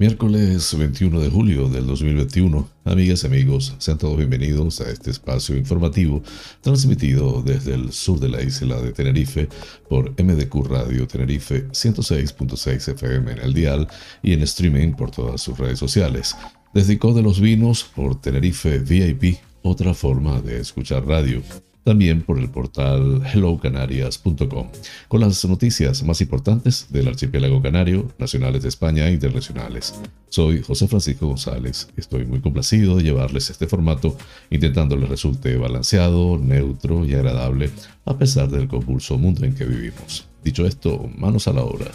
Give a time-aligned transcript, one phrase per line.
[0.00, 2.68] Miércoles 21 de julio del 2021.
[2.84, 6.22] Amigas y amigos, sean todos bienvenidos a este espacio informativo
[6.60, 9.48] transmitido desde el sur de la isla de Tenerife
[9.88, 13.88] por MDQ Radio Tenerife 106.6 FM en el dial
[14.22, 16.36] y en streaming por todas sus redes sociales.
[16.72, 21.42] Desde de los Vinos por Tenerife VIP, otra forma de escuchar radio
[21.88, 24.68] también por el portal hellocanarias.com,
[25.08, 29.94] con las noticias más importantes del archipiélago canario, nacionales de España e internacionales.
[30.28, 34.18] Soy José Francisco González estoy muy complacido de llevarles este formato,
[34.50, 37.70] intentando les resulte balanceado, neutro y agradable,
[38.04, 40.26] a pesar del convulso mundo en que vivimos.
[40.44, 41.86] Dicho esto, manos a la obra.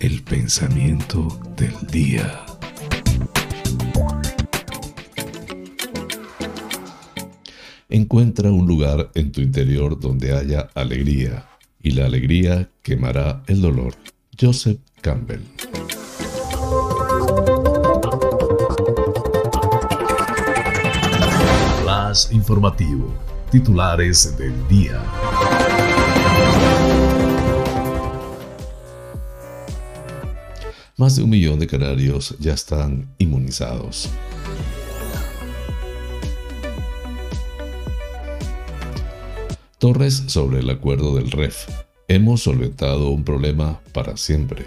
[0.00, 2.55] El pensamiento del día.
[7.96, 11.48] Encuentra un lugar en tu interior donde haya alegría,
[11.82, 13.94] y la alegría quemará el dolor.
[14.38, 15.40] Joseph Campbell.
[21.82, 23.14] Flash informativo.
[23.50, 25.02] Titulares del día.
[30.98, 34.10] Más de un millón de canarios ya están inmunizados.
[39.86, 41.68] Torres sobre el acuerdo del REF.
[42.08, 44.66] Hemos solventado un problema para siempre.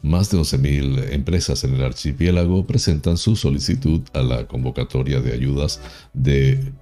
[0.00, 5.82] Más de 11.000 empresas en el archipiélago presentan su solicitud a la convocatoria de ayudas
[6.14, 6.72] de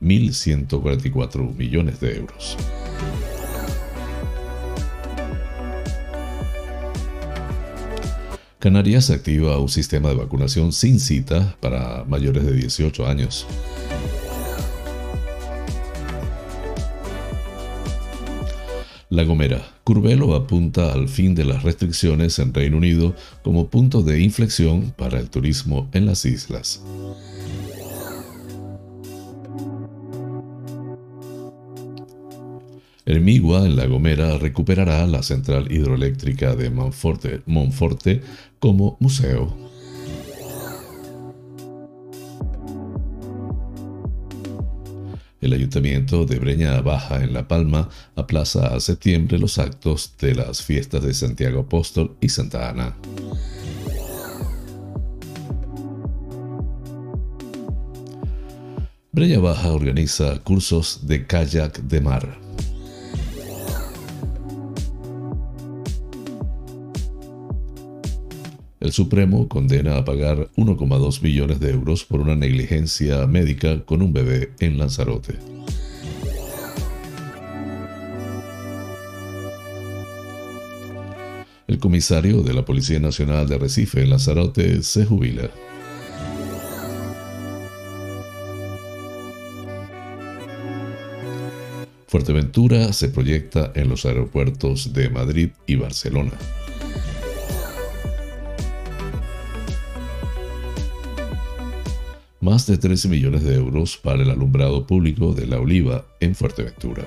[0.00, 2.56] 1.144 millones de euros.
[8.62, 13.44] Canarias activa un sistema de vacunación sin cita para mayores de 18 años.
[19.10, 19.66] La Gomera.
[19.82, 25.18] Curvelo apunta al fin de las restricciones en Reino Unido como punto de inflexión para
[25.18, 26.80] el turismo en las islas.
[33.06, 38.20] Migua, en La Gomera, recuperará la central hidroeléctrica de Monforte, Monforte
[38.58, 39.56] como museo.
[45.40, 50.62] El ayuntamiento de Breña Baja en La Palma aplaza a septiembre los actos de las
[50.62, 52.96] fiestas de Santiago Apóstol y Santa Ana.
[59.10, 62.41] Breña Baja organiza cursos de kayak de mar.
[68.82, 74.12] El Supremo condena a pagar 1,2 millones de euros por una negligencia médica con un
[74.12, 75.34] bebé en Lanzarote.
[81.68, 85.48] El comisario de la Policía Nacional de Recife en Lanzarote se jubila.
[92.08, 96.32] Fuerteventura se proyecta en los aeropuertos de Madrid y Barcelona.
[102.52, 107.02] Más de 13 millones de euros para el alumbrado público de La Oliva en Fuerteventura.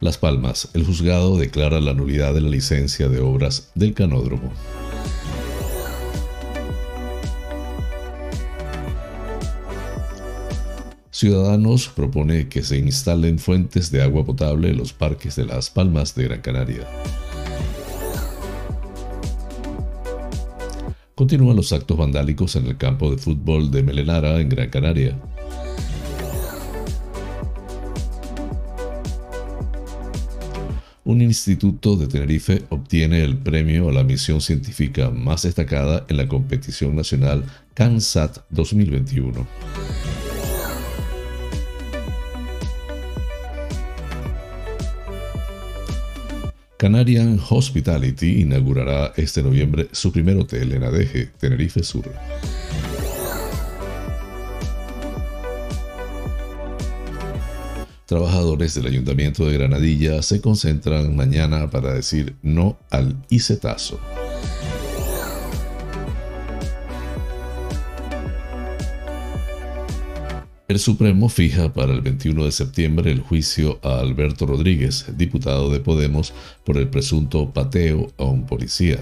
[0.00, 4.52] Las Palmas, el juzgado declara la nulidad de la licencia de obras del canódromo.
[11.10, 16.14] Ciudadanos propone que se instalen fuentes de agua potable en los parques de Las Palmas
[16.14, 16.86] de Gran Canaria.
[21.14, 25.16] Continúan los actos vandálicos en el campo de fútbol de Melenara, en Gran Canaria.
[31.04, 36.26] Un instituto de Tenerife obtiene el premio a la misión científica más destacada en la
[36.26, 37.44] competición nacional
[37.74, 39.46] CANSAT 2021.
[46.84, 52.04] Canarian Hospitality inaugurará este noviembre su primer hotel en Adeje, Tenerife Sur.
[58.04, 63.98] Trabajadores del Ayuntamiento de Granadilla se concentran mañana para decir no al ICETAZO.
[70.74, 75.78] El Supremo fija para el 21 de septiembre el juicio a Alberto Rodríguez, diputado de
[75.78, 76.34] Podemos,
[76.64, 78.98] por el presunto pateo a un policía.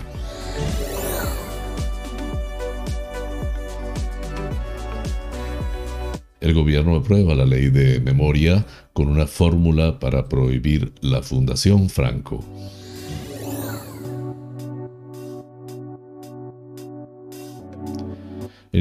[6.42, 12.44] El gobierno aprueba la ley de memoria con una fórmula para prohibir la Fundación Franco.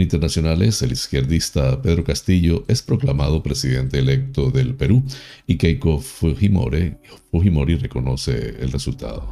[0.02, 5.04] Internacionales, el izquierdista Pedro Castillo es proclamado presidente electo del Perú
[5.48, 6.96] y Keiko Fujimori,
[7.32, 9.28] Fujimori reconoce el resultado.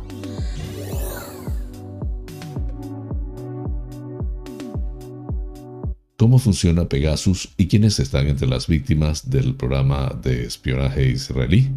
[6.18, 11.70] ¿Cómo funciona Pegasus y quiénes están entre las víctimas del programa de espionaje israelí?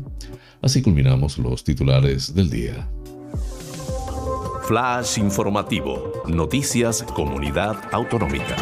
[0.60, 2.90] Así culminamos los titulares del día.
[4.72, 6.22] Flash informativo.
[6.26, 8.56] Noticias Comunidad Autonómica.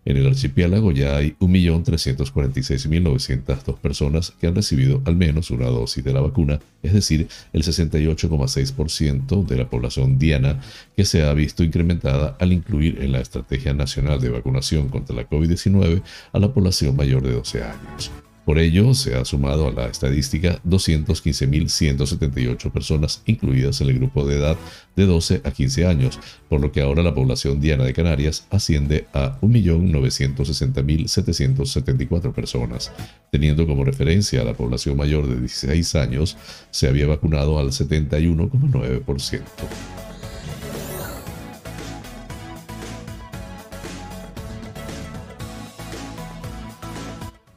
[0.08, 6.14] En el archipiélago ya hay 1.346.902 personas que han recibido al menos una dosis de
[6.14, 10.62] la vacuna, es decir, el 68,6% de la población diana
[10.96, 15.30] que se ha visto incrementada al incluir en la Estrategia Nacional de Vacunación contra la
[15.30, 16.02] COVID-19
[16.32, 18.10] a la población mayor de 12 años.
[18.48, 24.38] Por ello, se ha sumado a la estadística 215.178 personas incluidas en el grupo de
[24.38, 24.56] edad
[24.96, 26.18] de 12 a 15 años,
[26.48, 32.94] por lo que ahora la población diana de Canarias asciende a 1.960.774 personas.
[33.32, 36.38] Teniendo como referencia a la población mayor de 16 años,
[36.72, 39.42] se había vacunado al 71,9%.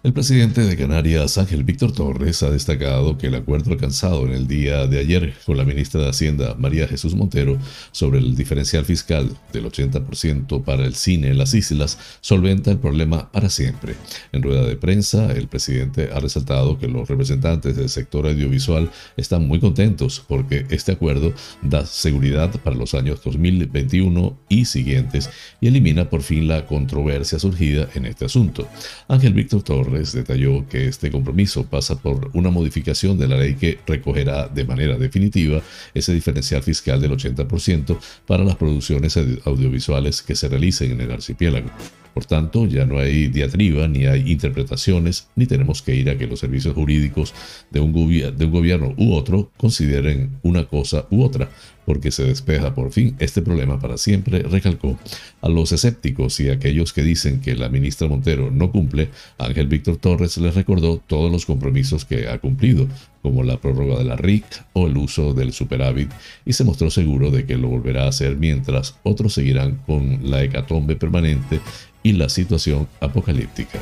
[0.02, 4.48] El presidente de Canarias, Ángel Víctor Torres, ha destacado que el acuerdo alcanzado en el
[4.48, 7.58] día de ayer con la ministra de Hacienda, María Jesús Montero,
[7.92, 13.30] sobre el diferencial fiscal del 80% para el cine en las islas, solventa el problema
[13.30, 13.94] para siempre.
[14.32, 19.46] En rueda de prensa, el presidente ha resaltado que los representantes del sector audiovisual están
[19.46, 25.28] muy contentos porque este acuerdo da seguridad para los años 2021 y siguientes
[25.60, 28.66] y elimina por fin la controversia surgida en este asunto.
[29.06, 33.78] Ángel Víctor Torres detalló que este compromiso pasa por una modificación de la ley que
[33.86, 35.62] recogerá de manera definitiva
[35.94, 41.70] ese diferencial fiscal del 80% para las producciones audiovisuales que se realicen en el archipiélago.
[42.14, 46.26] Por tanto, ya no hay diatriba, ni hay interpretaciones, ni tenemos que ir a que
[46.26, 47.34] los servicios jurídicos
[47.70, 51.48] de un, gobierno u otro consideren una cosa u otra,
[51.86, 54.98] porque se despeja por fin este problema para siempre, recalcó.
[55.40, 59.68] A los escépticos y a aquellos que dicen que la ministra Montero no cumple, Ángel
[59.68, 62.88] Víctor Torres les recordó todos los compromisos que ha cumplido,
[63.22, 66.10] como la prórroga de la RIC o el uso del superávit,
[66.44, 70.42] y se mostró seguro de que lo volverá a hacer mientras otros seguirán con la
[70.42, 71.60] hecatombe permanente
[72.02, 73.78] y la situación apocalíptica.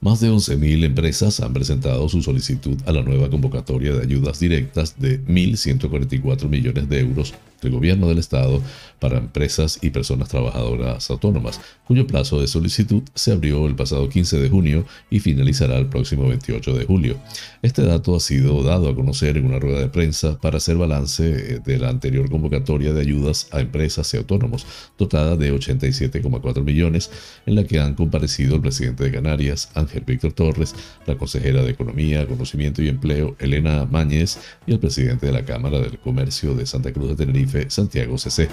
[0.00, 4.98] Más de 11.000 empresas han presentado su solicitud a la nueva convocatoria de ayudas directas
[4.98, 8.62] de 1.144 millones de euros del Gobierno del Estado
[8.98, 14.38] para empresas y personas trabajadoras autónomas, cuyo plazo de solicitud se abrió el pasado 15
[14.38, 17.16] de junio y finalizará el próximo 28 de julio.
[17.62, 21.60] Este dato ha sido dado a conocer en una rueda de prensa para hacer balance
[21.60, 24.66] de la anterior convocatoria de ayudas a empresas y autónomos,
[24.98, 27.10] dotada de 87,4 millones,
[27.46, 30.74] en la que han comparecido el presidente de Canarias, Ángel Víctor Torres,
[31.06, 35.80] la consejera de Economía, Conocimiento y Empleo, Elena Máñez, y el presidente de la Cámara
[35.80, 38.48] del Comercio de Santa Cruz de Tenerife, Santiago CC.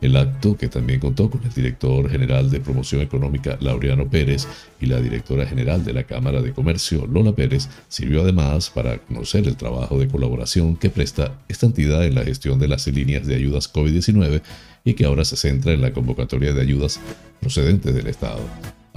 [0.00, 4.46] El acto, que también contó con el director general de Promoción Económica, Laureano Pérez,
[4.80, 9.48] y la directora general de la Cámara de Comercio, Lola Pérez, sirvió además para conocer
[9.48, 13.34] el trabajo de colaboración que presta esta entidad en la gestión de las líneas de
[13.34, 14.40] ayudas COVID-19
[14.84, 17.00] y que ahora se centra en la convocatoria de ayudas
[17.40, 18.40] procedentes del Estado.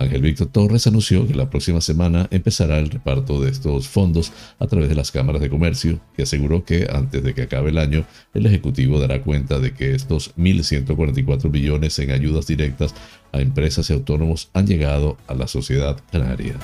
[0.02, 4.68] Ángel Víctor Torres anunció que la próxima semana empezará el reparto de estos fondos a
[4.68, 8.06] través de las cámaras de comercio y aseguró que antes de que acabe el año,
[8.34, 12.94] el Ejecutivo dará cuenta de que estos 1.144 billones en ayudas directas
[13.32, 16.56] a empresas y autónomos han llegado a la sociedad canaria.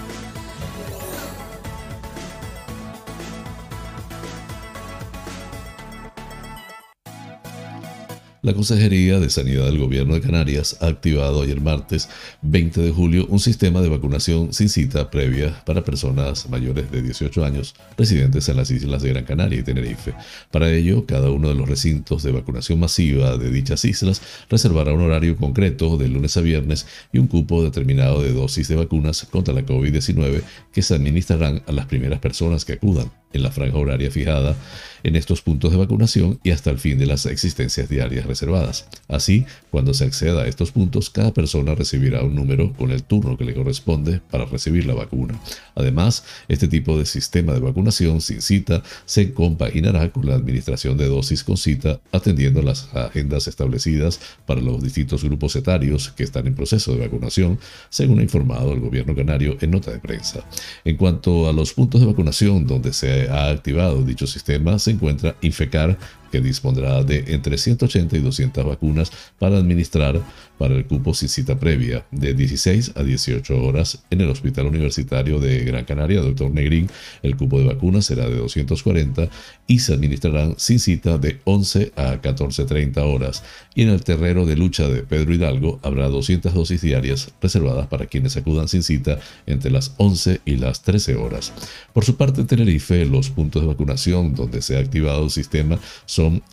[8.47, 12.07] La Consejería de Sanidad del Gobierno de Canarias ha activado ayer martes
[12.43, 17.43] 20 de julio un sistema de vacunación sin cita previa para personas mayores de 18
[17.43, 20.13] años residentes en las islas de Gran Canaria y Tenerife.
[20.49, 25.01] Para ello, cada uno de los recintos de vacunación masiva de dichas islas reservará un
[25.01, 29.53] horario concreto de lunes a viernes y un cupo determinado de dosis de vacunas contra
[29.53, 34.11] la COVID-19 que se administrarán a las primeras personas que acudan en la franja horaria
[34.11, 34.55] fijada
[35.03, 38.87] en estos puntos de vacunación y hasta el fin de las existencias diarias reservadas.
[39.07, 43.37] Así, cuando se acceda a estos puntos, cada persona recibirá un número con el turno
[43.37, 45.39] que le corresponde para recibir la vacuna.
[45.75, 51.07] Además, este tipo de sistema de vacunación sin cita se compaginará con la administración de
[51.07, 56.55] dosis con cita, atendiendo las agendas establecidas para los distintos grupos etarios que están en
[56.55, 60.43] proceso de vacunación, según ha informado el gobierno canario en nota de prensa.
[60.83, 65.35] En cuanto a los puntos de vacunación donde se ha activado dicho sistema, se encuentra
[65.41, 65.97] Infecar,
[66.31, 70.21] que dispondrá de entre 180 y 200 vacunas para administrar
[70.57, 75.39] para el cupo sin cita previa, de 16 a 18 horas en el Hospital Universitario
[75.39, 76.51] de Gran Canaria, Dr.
[76.51, 76.89] Negrín.
[77.21, 79.29] El cupo de vacunas será de 240
[79.67, 83.43] y se administrarán sin cita de 11 a 14.30 horas.
[83.75, 88.07] Y en el terrero de lucha de Pedro Hidalgo habrá 200 dosis diarias reservadas para
[88.07, 91.53] quienes acudan sin cita entre las 11 y las 13 horas.
[91.93, 95.79] Por su parte, en Tenerife, los puntos de vacunación donde se ha activado el sistema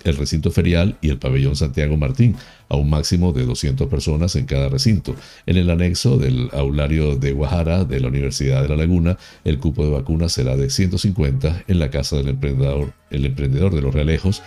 [0.04, 2.37] el recinto ferial y el pabellón Santiago Martín,
[2.68, 5.14] a un máximo de 200 personas en cada recinto.
[5.47, 9.85] En el anexo del aulario de Guajara de la Universidad de La Laguna, el cupo
[9.85, 14.42] de vacunas será de 150 en la casa del emprendedor, el emprendedor de los realejos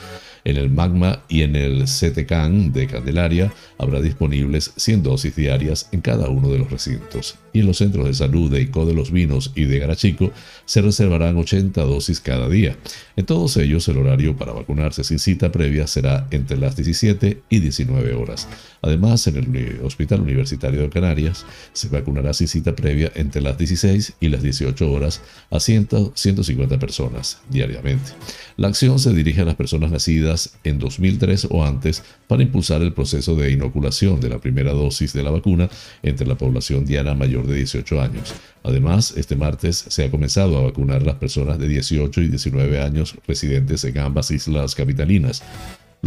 [0.48, 6.00] en el Magma y en el CTCAN de Candelaria habrá disponibles 100 dosis diarias en
[6.00, 7.36] cada uno de los recintos.
[7.52, 10.32] Y en los centros de salud de Ico de los Vinos y de Garachico
[10.64, 12.78] se reservarán 80 dosis cada día.
[13.18, 17.60] En todos ellos el horario para vacunarse sin cita previa será entre las 17 y
[17.60, 18.48] 19 horas.
[18.82, 24.14] Además, en el Hospital Universitario de Canarias se vacunará sin cita previa entre las 16
[24.22, 28.12] y las 18 horas a 100, 150 personas diariamente.
[28.58, 32.92] La acción se dirige a las personas nacidas en 2003 o antes para impulsar el
[32.92, 35.70] proceso de inoculación de la primera dosis de la vacuna
[36.02, 38.34] entre la población diana mayor de 18 años.
[38.64, 43.16] Además, este martes se ha comenzado a vacunar las personas de 18 y 19 años
[43.28, 45.44] residentes en ambas islas capitalinas.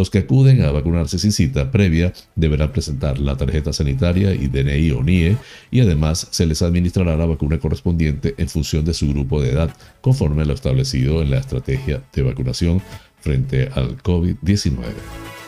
[0.00, 4.92] Los que acuden a vacunarse sin cita previa deberán presentar la tarjeta sanitaria y DNI
[4.92, 5.36] o NIE
[5.70, 9.76] y además se les administrará la vacuna correspondiente en función de su grupo de edad,
[10.00, 12.80] conforme a lo establecido en la estrategia de vacunación
[13.20, 15.39] frente al COVID-19.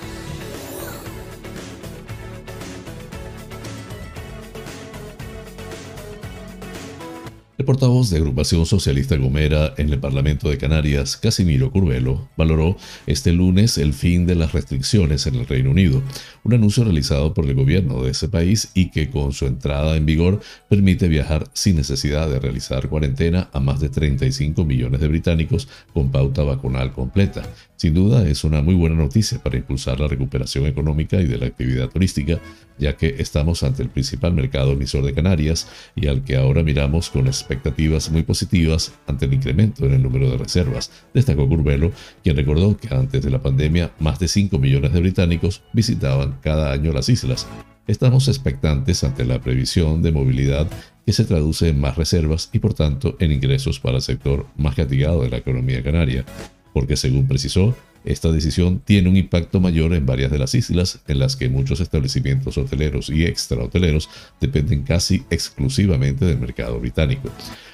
[7.62, 12.76] El portavoz de Agrupación Socialista Gomera en el Parlamento de Canarias, Casimiro Curvelo, valoró
[13.06, 16.02] este lunes el fin de las restricciones en el Reino Unido,
[16.42, 20.06] un anuncio realizado por el gobierno de ese país y que con su entrada en
[20.06, 25.68] vigor permite viajar sin necesidad de realizar cuarentena a más de 35 millones de británicos
[25.94, 27.44] con pauta vacunal completa.
[27.82, 31.46] Sin duda es una muy buena noticia para impulsar la recuperación económica y de la
[31.46, 32.38] actividad turística,
[32.78, 37.10] ya que estamos ante el principal mercado emisor de Canarias y al que ahora miramos
[37.10, 41.92] con expectativas muy positivas ante el incremento en el número de reservas, destacó Curbelo,
[42.22, 46.72] quien recordó que antes de la pandemia más de 5 millones de británicos visitaban cada
[46.72, 47.46] año las islas.
[47.86, 50.68] Estamos expectantes ante la previsión de movilidad
[51.04, 54.76] que se traduce en más reservas y por tanto en ingresos para el sector más
[54.76, 56.24] castigado de la economía canaria,
[56.72, 57.74] porque según precisó,
[58.04, 61.80] esta decisión tiene un impacto mayor en varias de las islas en las que muchos
[61.80, 64.08] establecimientos hoteleros y extrahoteleros
[64.40, 67.28] dependen casi exclusivamente del mercado británico.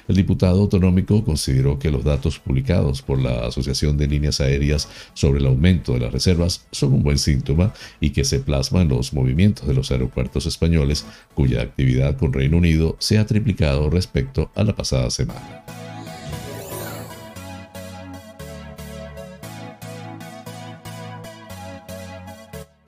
[0.07, 5.39] El diputado autonómico consideró que los datos publicados por la Asociación de Líneas Aéreas sobre
[5.39, 9.13] el aumento de las reservas son un buen síntoma y que se plasma en los
[9.13, 14.63] movimientos de los aeropuertos españoles cuya actividad con Reino Unido se ha triplicado respecto a
[14.63, 15.88] la pasada semana.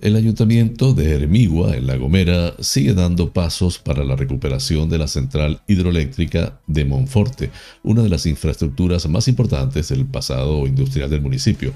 [0.02, 5.08] El ayuntamiento de Hermigua, en La Gomera, sigue dando pasos para la recuperación de la
[5.08, 7.52] central hidroeléctrica de Monforte,
[7.84, 11.72] una de las infraestructuras más importantes del pasado industrial del municipio.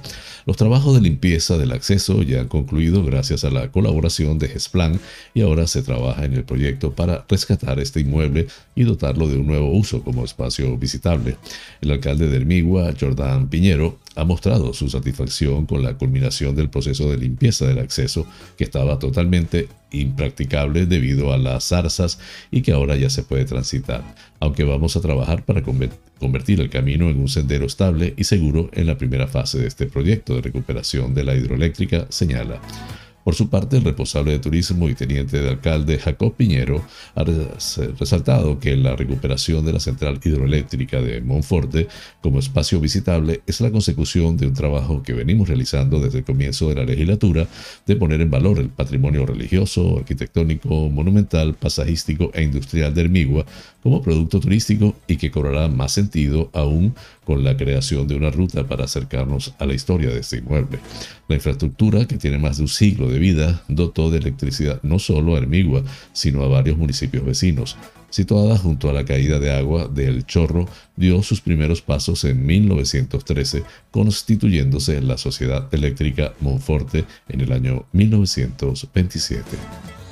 [0.48, 5.00] Los trabajos de limpieza del acceso ya han concluido gracias a la colaboración de GESPLAN
[5.36, 9.46] y ahora se trabaja en el proyecto para rescatar este inmueble y dotarlo de un
[9.46, 11.38] nuevo uso como espacio visitable.
[11.80, 17.10] El alcalde de Hermigua, Jordán Piñero, ha mostrado su satisfacción con la culminación del proceso
[17.10, 18.26] de limpieza del acceso
[18.58, 22.20] que estaba totalmente impracticable debido a las zarzas
[22.52, 24.04] y que ahora ya se puede transitar,
[24.40, 28.88] aunque vamos a trabajar para convertir el camino en un sendero estable y seguro en
[28.88, 32.60] la primera fase de este proyecto de recuperación de la hidroeléctrica, señala.
[33.26, 36.84] Por su parte, el responsable de turismo y teniente de alcalde Jacob Piñero
[37.16, 41.88] ha resaltado que la recuperación de la central hidroeléctrica de Monforte
[42.22, 46.70] como espacio visitable es la consecución de un trabajo que venimos realizando desde el comienzo
[46.70, 47.48] de la legislatura
[47.88, 53.44] de poner en valor el patrimonio religioso, arquitectónico, monumental, pasajístico e industrial de Hermigua
[53.82, 56.94] como producto turístico y que cobrará más sentido aún
[57.26, 60.80] con la creación de una ruta para acercarnos a la historia de este inmueble.
[61.28, 65.36] La infraestructura, que tiene más de un siglo de vida, dotó de electricidad no solo
[65.36, 67.76] a Hermigua, sino a varios municipios vecinos.
[68.10, 73.64] Situada junto a la caída de agua del Chorro, dio sus primeros pasos en 1913,
[73.92, 80.05] constituyéndose en la Sociedad Eléctrica Monforte en el año 1927.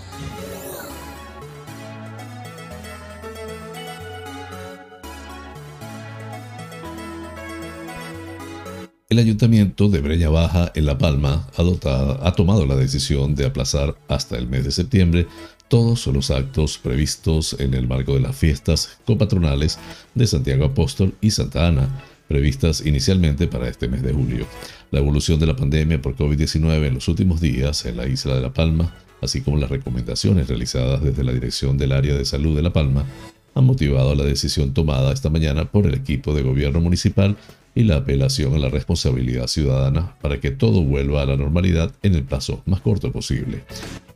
[9.13, 14.39] El ayuntamiento de Breña Baja, en La Palma, ha, tomado la decisión de aplazar hasta
[14.39, 15.27] el mes de septiembre
[15.67, 19.77] todos los actos previstos en el marco de las fiestas copatronales
[20.15, 24.47] de Santiago Apóstol y Santa Ana, previstas inicialmente para este mes de julio.
[24.89, 28.41] La evolución de la pandemia por COVID-19 en los últimos días en la isla de
[28.41, 32.63] La Palma, así como las recomendaciones realizadas desde la Dirección del Área de Salud de
[32.63, 33.05] La Palma,
[33.53, 37.37] han motivado la decisión tomada esta mañana por el equipo de gobierno municipal
[37.75, 42.15] y la apelación a la responsabilidad ciudadana para que todo vuelva a la normalidad en
[42.15, 43.63] el plazo más corto posible.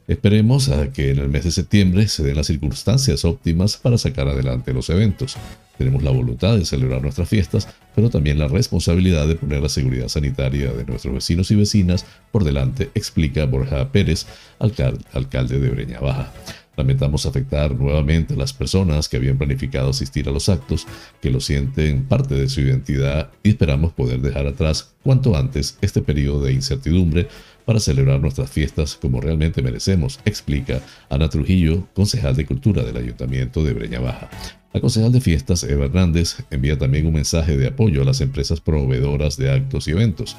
[0.08, 4.30] Esperemos a que en el mes de septiembre se den las circunstancias óptimas para sacar
[4.30, 5.36] adelante los eventos.
[5.78, 10.08] Tenemos la voluntad de celebrar nuestras fiestas, pero también la responsabilidad de poner la seguridad
[10.08, 14.28] sanitaria de nuestros vecinos y vecinas por delante, explica Borja Pérez,
[14.60, 16.32] alcalde de Breña Baja.
[16.78, 20.86] Lamentamos afectar nuevamente a las personas que habían planificado asistir a los actos,
[21.20, 26.02] que lo sienten parte de su identidad y esperamos poder dejar atrás cuanto antes este
[26.02, 27.28] periodo de incertidumbre
[27.66, 33.64] para celebrar nuestras fiestas como realmente merecemos, explica Ana Trujillo, concejal de Cultura del Ayuntamiento
[33.64, 34.30] de Breña Baja.
[34.72, 38.62] La concejal de fiestas, Eva Hernández, envía también un mensaje de apoyo a las empresas
[38.62, 40.38] proveedoras de actos y eventos.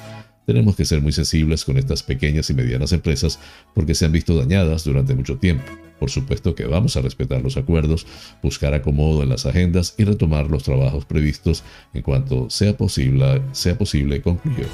[0.49, 3.39] Tenemos que ser muy sensibles con estas pequeñas y medianas empresas
[3.75, 5.71] porque se han visto dañadas durante mucho tiempo.
[5.99, 8.07] Por supuesto que vamos a respetar los acuerdos,
[8.41, 13.77] buscar acomodo en las agendas y retomar los trabajos previstos en cuanto sea posible, sea
[13.77, 14.65] posible concluyó.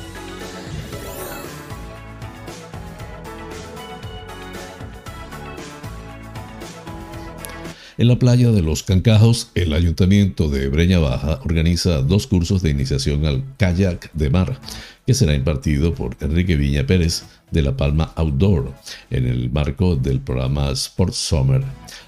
[7.97, 12.69] En la playa de los Cancajos, el ayuntamiento de Breña Baja organiza dos cursos de
[12.69, 14.59] iniciación al kayak de mar
[15.05, 18.73] que será impartido por Enrique Viña Pérez de La Palma Outdoor
[19.11, 21.63] en el marco del programa Sport Summer.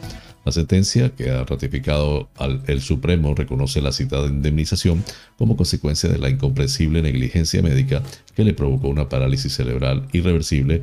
[0.44, 2.30] La sentencia que ha ratificado
[2.66, 5.04] el Supremo reconoce la citada indemnización
[5.38, 8.02] como consecuencia de la incomprensible negligencia médica
[8.36, 10.82] que le provocó una parálisis cerebral irreversible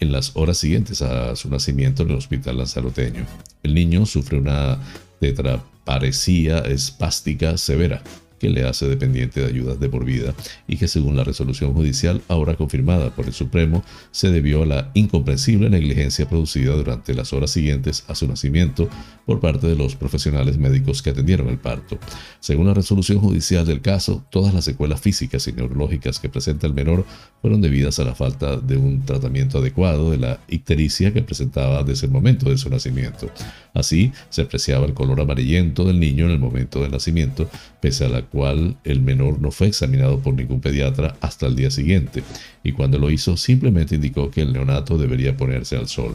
[0.00, 3.26] en las horas siguientes a su nacimiento en el hospital lanzaroteño.
[3.62, 4.78] El niño sufre una
[5.20, 8.02] tetraparesía espástica severa,
[8.38, 10.34] que le hace dependiente de ayudas de por vida
[10.66, 14.90] y que según la resolución judicial ahora confirmada por el Supremo se debió a la
[14.94, 18.88] incomprensible negligencia producida durante las horas siguientes a su nacimiento
[19.26, 21.98] por parte de los profesionales médicos que atendieron el parto.
[22.40, 26.74] Según la resolución judicial del caso, todas las secuelas físicas y neurológicas que presenta el
[26.74, 27.04] menor
[27.40, 32.06] fueron debidas a la falta de un tratamiento adecuado de la ictericia que presentaba desde
[32.06, 33.30] el momento de su nacimiento.
[33.74, 37.48] Así, se apreciaba el color amarillento del niño en el momento del nacimiento,
[37.80, 41.70] pese a la cual el menor no fue examinado por ningún pediatra hasta el día
[41.70, 42.22] siguiente,
[42.62, 46.14] y cuando lo hizo simplemente indicó que el neonato debería ponerse al sol.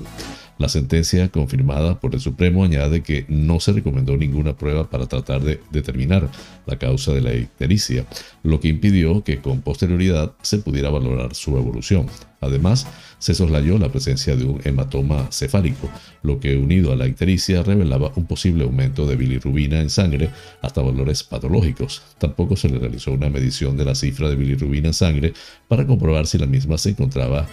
[0.60, 5.41] La sentencia confirmada por el Supremo añade que no se recomendó ninguna prueba para tratar
[5.41, 6.30] de determinar
[6.67, 8.06] la causa de la ictericia,
[8.43, 12.06] lo que impidió que con posterioridad se pudiera valorar su evolución.
[12.43, 12.88] Además,
[13.19, 15.89] se soslayó la presencia de un hematoma cefálico,
[16.23, 20.29] lo que unido a la ictericia revelaba un posible aumento de bilirrubina en sangre
[20.62, 22.01] hasta valores patológicos.
[22.17, 25.34] Tampoco se le realizó una medición de la cifra de bilirrubina en sangre
[25.67, 27.47] para comprobar si la misma se encontraba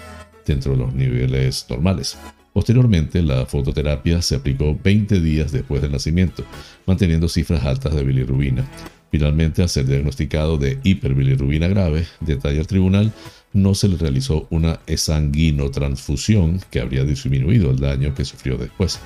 [0.47, 2.19] dentro de los niveles normales.
[2.53, 6.45] Posteriormente, la fototerapia se aplicó 20 días después del nacimiento,
[6.85, 8.69] manteniendo cifras altas de bilirrubina.
[9.11, 13.13] Finalmente, al ser diagnosticado de hiperbilirrubina grave, detalla el tribunal,
[13.53, 19.01] no se le realizó una exsanguinotransfusión que habría disminuido el daño que sufrió después.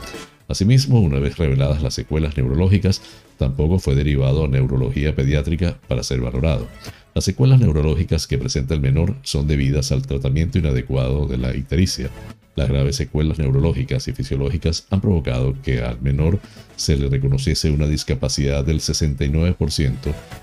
[0.48, 3.00] Asimismo, una vez reveladas las secuelas neurológicas,
[3.38, 6.68] tampoco fue derivado a neurología pediátrica para ser valorado.
[7.14, 12.10] Las secuelas neurológicas que presenta el menor son debidas al tratamiento inadecuado de la ictericia.
[12.56, 16.38] Las graves secuelas neurológicas y fisiológicas han provocado que al menor
[16.76, 19.94] se le reconociese una discapacidad del 69%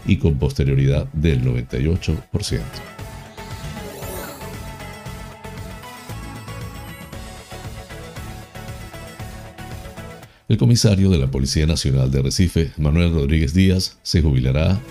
[0.08, 2.60] y con posterioridad del 98%.
[10.52, 14.82] El comisario de la Policía Nacional de Recife, Manuel Rodríguez Díaz, se jubilará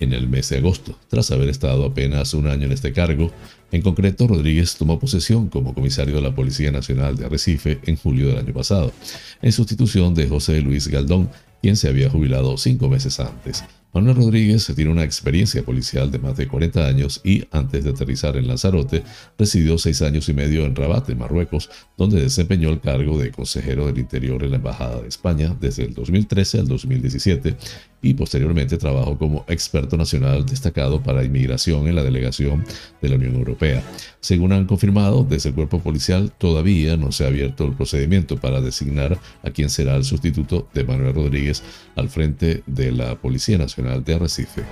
[0.00, 3.30] en el mes de agosto, tras haber estado apenas un año en este cargo.
[3.70, 8.28] En concreto, Rodríguez tomó posesión como comisario de la Policía Nacional de Arrecife en julio
[8.28, 8.94] del año pasado,
[9.42, 11.28] en sustitución de José Luis Galdón,
[11.60, 13.62] quien se había jubilado cinco meses antes.
[13.92, 18.36] Manuel Rodríguez tiene una experiencia policial de más de 40 años y, antes de aterrizar
[18.36, 19.02] en Lanzarote,
[19.36, 23.86] residió seis años y medio en Rabat, en Marruecos, donde desempeñó el cargo de consejero
[23.86, 27.56] del Interior en la Embajada de España desde el 2013 al 2017
[28.02, 32.64] y posteriormente trabajó como experto nacional destacado para inmigración en la delegación
[33.02, 33.82] de la Unión Europea.
[34.20, 38.60] Según han confirmado desde el cuerpo policial, todavía no se ha abierto el procedimiento para
[38.60, 41.62] designar a quién será el sustituto de Manuel Rodríguez
[41.96, 44.64] al frente de la Policía Nacional de Arrecife.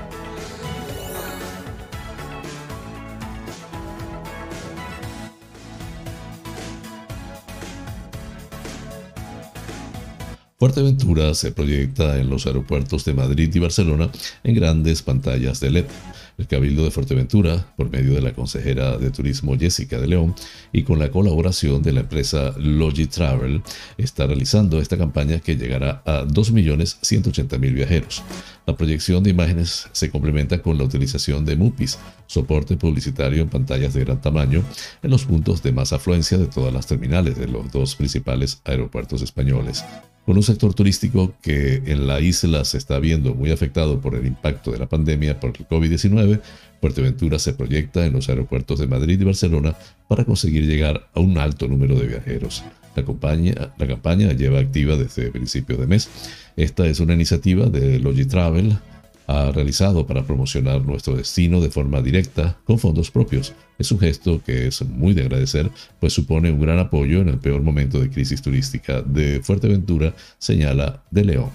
[10.59, 14.11] Fuerteventura se proyecta en los aeropuertos de Madrid y Barcelona
[14.43, 15.85] en grandes pantallas de LED.
[16.39, 20.37] El Cabildo de Fuerteventura, por medio de la consejera de Turismo Jessica de León
[20.73, 23.61] y con la colaboración de la empresa Logitravel,
[23.97, 28.23] está realizando esta campaña que llegará a 2.180.000 viajeros.
[28.67, 31.99] La proyección de imágenes se complementa con la utilización de MUPIs,
[32.29, 34.63] soporte publicitario en pantallas de gran tamaño,
[35.03, 39.23] en los puntos de más afluencia de todas las terminales de los dos principales aeropuertos
[39.23, 39.85] españoles.
[40.29, 44.27] Con un sector turístico que en la isla se está viendo muy afectado por el
[44.27, 46.43] impacto de la pandemia por el COVID-19,
[46.83, 49.75] Fuerteventura se proyecta en los aeropuertos de Madrid y Barcelona
[50.07, 52.63] para conseguir llegar a un alto número de viajeros.
[52.95, 56.11] La campaña, la campaña lleva activa desde principios de mes.
[56.59, 58.77] Esta es una iniciativa de Logitravel
[59.29, 63.53] ha realizado para promocionar nuestro destino de forma directa con fondos propios.
[63.79, 67.39] Es un gesto que es muy de agradecer, pues supone un gran apoyo en el
[67.39, 71.51] peor momento de crisis turística de Fuerteventura, señala De León.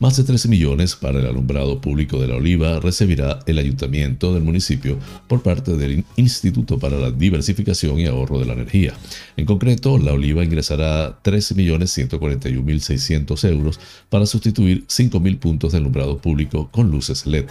[0.00, 4.44] Más de 13 millones para el alumbrado público de la Oliva recibirá el ayuntamiento del
[4.44, 8.94] municipio por parte del Instituto para la Diversificación y Ahorro de la Energía.
[9.36, 16.92] En concreto, la Oliva ingresará 13.141.600 euros para sustituir 5.000 puntos de alumbrado público con
[16.92, 17.46] luces LED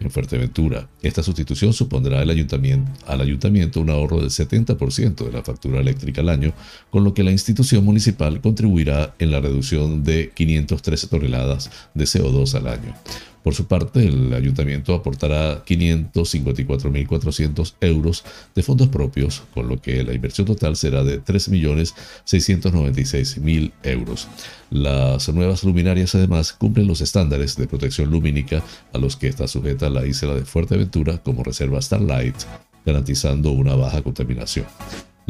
[0.00, 0.88] en Fuerteventura.
[1.02, 6.52] Esta sustitución supondrá al ayuntamiento, un ahorro del 70% de la factura eléctrica al año,
[6.90, 12.54] con lo que la institución municipal contribuirá en la reducción de 513 toneladas de CO2
[12.54, 12.94] al año.
[13.42, 18.22] Por su parte, el ayuntamiento aportará 554.400 euros
[18.54, 24.28] de fondos propios, con lo que la inversión total será de 3.696.000 euros.
[24.70, 29.88] Las nuevas luminarias además cumplen los estándares de protección lumínica a los que está sujeta
[29.88, 32.36] la isla de Fuerteventura como reserva Starlight,
[32.84, 34.66] garantizando una baja contaminación.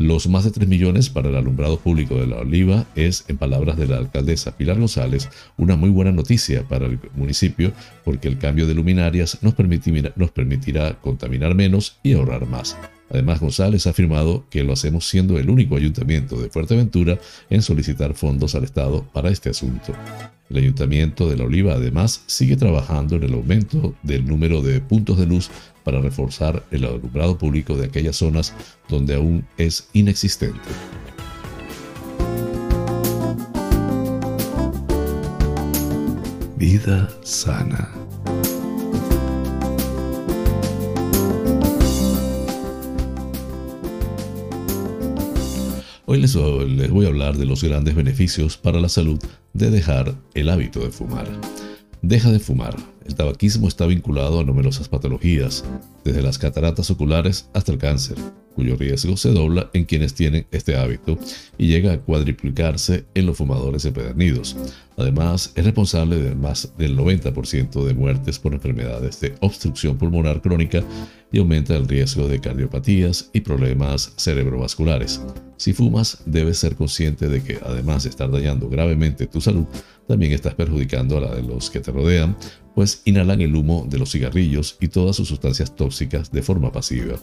[0.00, 3.76] Los más de 3 millones para el alumbrado público de La Oliva es, en palabras
[3.76, 8.66] de la alcaldesa Pilar González, una muy buena noticia para el municipio porque el cambio
[8.66, 12.78] de luminarias nos permitirá, nos permitirá contaminar menos y ahorrar más.
[13.10, 17.18] Además, González ha afirmado que lo hacemos siendo el único ayuntamiento de Fuerteventura
[17.50, 19.92] en solicitar fondos al Estado para este asunto.
[20.48, 25.16] El Ayuntamiento de La Oliva además sigue trabajando en el aumento del número de puntos
[25.18, 25.48] de luz
[25.90, 28.54] para reforzar el alumbrado público de aquellas zonas
[28.88, 30.60] donde aún es inexistente.
[36.56, 37.90] Vida sana.
[46.06, 49.18] Hoy les, voy a hablar de los grandes beneficios para la salud
[49.54, 51.26] de dejar el hábito de fumar.
[52.00, 52.76] Deja de fumar.
[53.10, 55.64] El tabaquismo está vinculado a numerosas patologías,
[56.04, 58.16] desde las cataratas oculares hasta el cáncer,
[58.54, 61.18] cuyo riesgo se dobla en quienes tienen este hábito
[61.58, 64.56] y llega a cuadriplicarse en los fumadores empedernidos.
[64.96, 70.84] Además, es responsable de más del 90% de muertes por enfermedades de obstrucción pulmonar crónica
[71.32, 75.20] y aumenta el riesgo de cardiopatías y problemas cerebrovasculares.
[75.56, 79.66] Si fumas, debes ser consciente de que además de estar dañando gravemente tu salud,
[80.08, 82.36] también estás perjudicando a la de los que te rodean,
[82.74, 87.16] pues inhalan el humo de los cigarrillos y todas sus sustancias tóxicas de forma pasiva.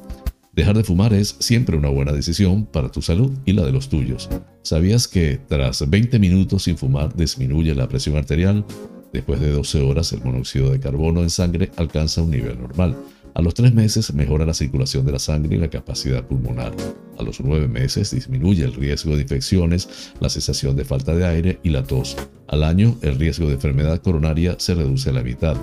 [0.57, 3.89] Dejar de fumar es siempre una buena decisión para tu salud y la de los
[3.89, 4.27] tuyos.
[4.63, 8.65] ¿Sabías que tras 20 minutos sin fumar disminuye la presión arterial?
[9.13, 12.97] Después de 12 horas el monóxido de carbono en sangre alcanza un nivel normal.
[13.37, 16.73] A los 3 meses mejora la circulación de la sangre y la capacidad pulmonar.
[17.19, 21.59] A los 9 meses disminuye el riesgo de infecciones, la sensación de falta de aire
[21.61, 22.17] y la tos.
[22.47, 25.55] Al año el riesgo de enfermedad coronaria se reduce a la mitad.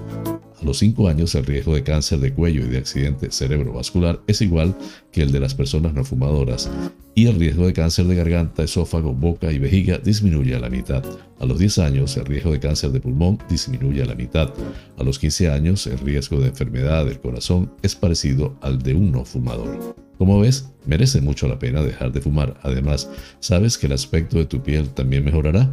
[0.64, 4.74] Los 5 años el riesgo de cáncer de cuello y de accidente cerebrovascular es igual
[5.12, 6.70] que el de las personas no fumadoras
[7.14, 11.04] y el riesgo de cáncer de garganta, esófago, boca y vejiga disminuye a la mitad.
[11.38, 14.54] A los 10 años el riesgo de cáncer de pulmón disminuye a la mitad.
[14.96, 19.12] A los 15 años el riesgo de enfermedad del corazón es parecido al de un
[19.12, 19.94] no fumador.
[20.16, 22.58] Como ves, merece mucho la pena dejar de fumar.
[22.62, 25.70] Además, ¿sabes que el aspecto de tu piel también mejorará?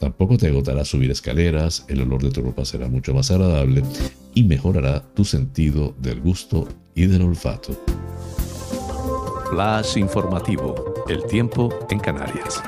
[0.00, 3.82] Tampoco te agotará subir escaleras, el olor de tu ropa será mucho más agradable
[4.34, 7.76] y mejorará tu sentido del gusto y del olfato.
[9.50, 10.94] Flash informativo.
[11.08, 12.62] El tiempo en Canarias.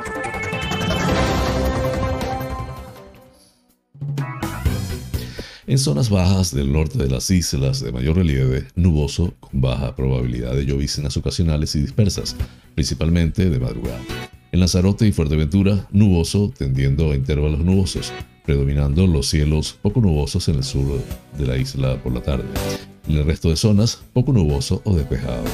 [5.66, 10.54] En zonas bajas del norte de las islas de mayor relieve, nuboso, con baja probabilidad
[10.54, 12.34] de lloviznas ocasionales y dispersas,
[12.74, 14.00] principalmente de madrugada.
[14.52, 18.12] En Lanzarote y Fuerteventura, nuboso tendiendo a intervalos nubosos,
[18.44, 21.00] predominando los cielos poco nubosos en el sur
[21.38, 22.46] de la isla por la tarde.
[23.08, 25.44] En el resto de zonas, poco nuboso o despejado.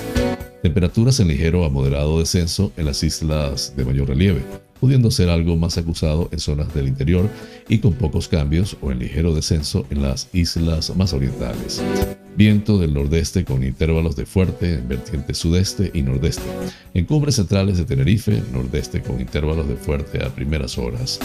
[0.63, 4.43] Temperaturas en ligero a moderado descenso en las islas de mayor relieve,
[4.81, 7.29] pudiendo ser algo más acusado en zonas del interior
[7.69, 11.83] y con pocos cambios o en ligero descenso en las islas más orientales.
[12.37, 16.43] Viento del nordeste con intervalos de fuerte en vertiente sudeste y nordeste.
[16.93, 21.19] En cumbres centrales de Tenerife, nordeste con intervalos de fuerte a primeras horas.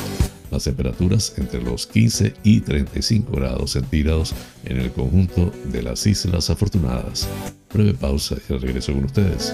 [0.51, 4.33] Las temperaturas entre los 15 y 35 grados centígrados
[4.65, 7.27] en el conjunto de las Islas Afortunadas.
[7.73, 9.53] Breve pausa y regreso con ustedes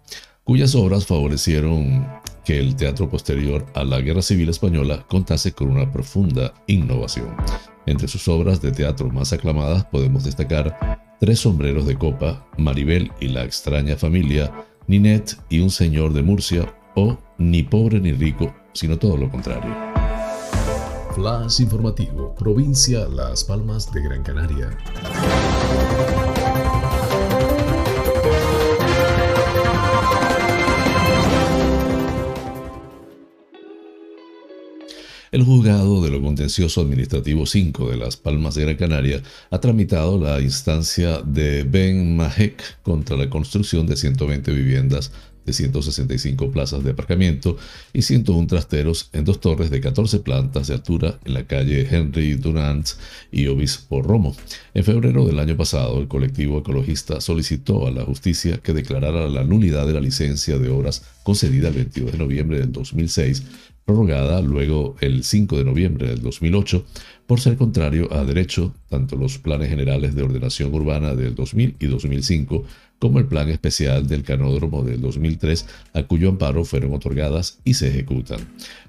[0.46, 2.08] cuyas obras favorecieron
[2.46, 7.36] que el teatro posterior a la Guerra Civil Española contase con una profunda innovación.
[7.86, 13.28] Entre sus obras de teatro más aclamadas podemos destacar Tres sombreros de copa, Maribel y
[13.30, 14.54] la extraña familia,
[14.88, 19.95] Ninette y un señor de Murcia o Ni pobre ni rico, sino todo lo contrario.
[21.15, 24.78] Flash informativo, provincia Las Palmas de Gran Canaria.
[35.32, 40.19] El juzgado de lo contencioso administrativo 5 de Las Palmas de Gran Canaria ha tramitado
[40.19, 45.13] la instancia de Ben Mahek contra la construcción de 120 viviendas
[45.46, 47.58] de 165 plazas de aparcamiento
[47.94, 52.34] y 101 trasteros en dos torres de 14 plantas de altura en la calle Henry
[52.34, 52.88] Durant
[53.32, 54.36] y Obispo Romo.
[54.74, 59.44] En febrero del año pasado, el colectivo ecologista solicitó a la justicia que declarara la
[59.44, 63.44] nulidad de la licencia de obras concedida el 22 de noviembre del 2006
[63.86, 66.86] prorrogada luego el 5 de noviembre del 2008
[67.28, 71.86] por ser contrario a derecho tanto los planes generales de ordenación urbana del 2000 y
[71.86, 72.66] 2005
[73.00, 77.90] como el plan especial del canódromo del 2003 a cuyo amparo fueron otorgadas y se
[77.90, 78.40] ejecutan.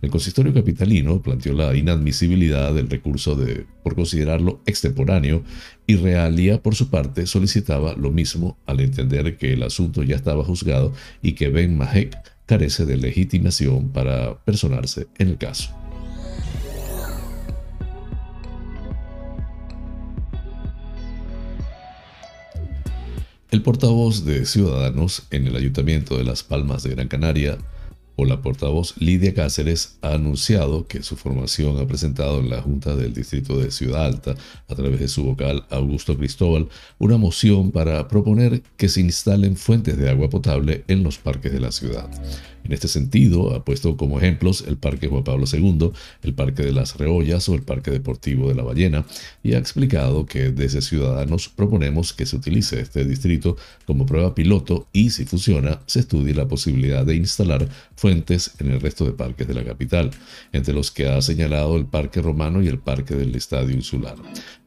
[0.02, 5.42] El consistorio capitalino planteó la inadmisibilidad del recurso de, por considerarlo extemporáneo
[5.86, 10.44] y Realia por su parte solicitaba lo mismo al entender que el asunto ya estaba
[10.44, 10.92] juzgado
[11.22, 12.16] y que Ben Mahek
[12.46, 15.85] carece de legitimación para personarse en el caso.
[23.56, 27.56] El portavoz de Ciudadanos en el Ayuntamiento de Las Palmas de Gran Canaria,
[28.14, 32.94] o la portavoz Lidia Cáceres ha anunciado que su formación ha presentado en la Junta
[32.94, 34.34] del Distrito de Ciudad Alta,
[34.68, 39.96] a través de su vocal Augusto Cristóbal, una moción para proponer que se instalen fuentes
[39.96, 42.10] de agua potable en los parques de la ciudad.
[42.66, 46.72] En este sentido, ha puesto como ejemplos el Parque Juan Pablo II, el Parque de
[46.72, 49.06] las Reollas o el Parque Deportivo de la Ballena
[49.44, 54.88] y ha explicado que desde Ciudadanos proponemos que se utilice este distrito como prueba piloto
[54.92, 59.46] y, si funciona, se estudie la posibilidad de instalar fuentes en el resto de parques
[59.46, 60.10] de la capital,
[60.52, 64.16] entre los que ha señalado el Parque Romano y el Parque del Estadio Insular.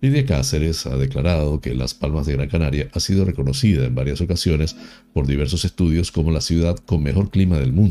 [0.02, 4.22] Lidia Cáceres ha declarado que Las Palmas de Gran Canaria ha sido reconocida en varias
[4.22, 4.78] ocasiones
[5.14, 7.89] por diversos estudios como la ciudad con mejor clima del mundo,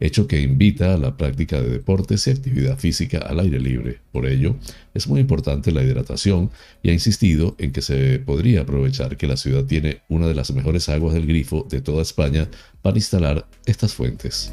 [0.00, 4.00] hecho que invita a la práctica de deportes y actividad física al aire libre.
[4.12, 4.56] Por ello,
[4.94, 6.50] es muy importante la hidratación
[6.82, 10.52] y ha insistido en que se podría aprovechar que la ciudad tiene una de las
[10.52, 12.48] mejores aguas del grifo de toda España
[12.82, 14.52] para instalar estas fuentes.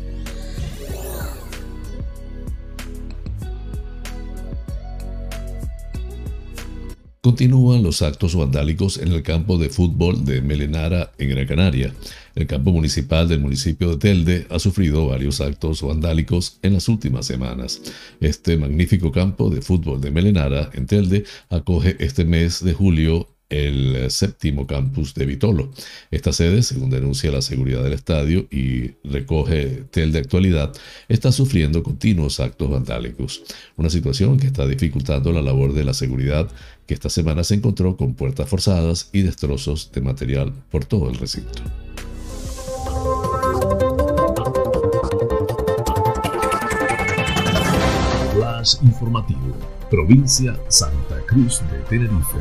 [7.22, 11.94] Continúan los actos vandálicos en el campo de fútbol de Melenara en Gran Canaria.
[12.36, 17.26] El campo municipal del municipio de Telde ha sufrido varios actos vandálicos en las últimas
[17.26, 17.82] semanas.
[18.20, 24.10] Este magnífico campo de fútbol de Melenara en Telde acoge este mes de julio el
[24.10, 25.72] séptimo campus de Vitolo.
[26.10, 30.72] Esta sede, según denuncia la seguridad del estadio y recoge TEL de actualidad,
[31.10, 33.44] está sufriendo continuos actos vandálicos,
[33.76, 36.50] una situación que está dificultando la labor de la seguridad
[36.88, 41.18] que esta semana se encontró con puertas forzadas y destrozos de material por todo el
[41.18, 41.62] recinto.
[48.84, 49.56] Informativo,
[49.90, 52.38] provincia Santa Cruz de Tenerife.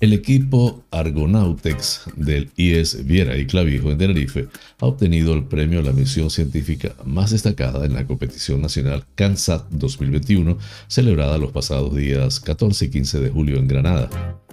[0.00, 4.48] El equipo Argonautex del IES Viera y Clavijo en Tenerife
[4.78, 9.68] ha obtenido el premio a la misión científica más destacada en la competición nacional CANSAT
[9.70, 10.56] 2021,
[10.88, 14.08] celebrada los pasados días 14 y 15 de julio en Granada.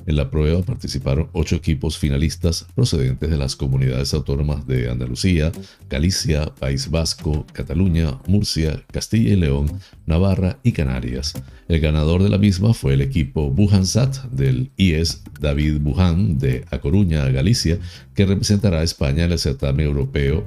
[0.08, 5.52] En la prueba participaron ocho equipos finalistas procedentes de las comunidades autónomas de Andalucía,
[5.90, 11.34] Galicia, País Vasco, Cataluña, Murcia, Castilla y León, Navarra y Canarias.
[11.68, 16.80] El ganador de la misma fue el equipo Bujansat del IES David Bujan de A
[16.80, 17.78] Coruña, Galicia,
[18.16, 20.46] que representará a España en el certamen europeo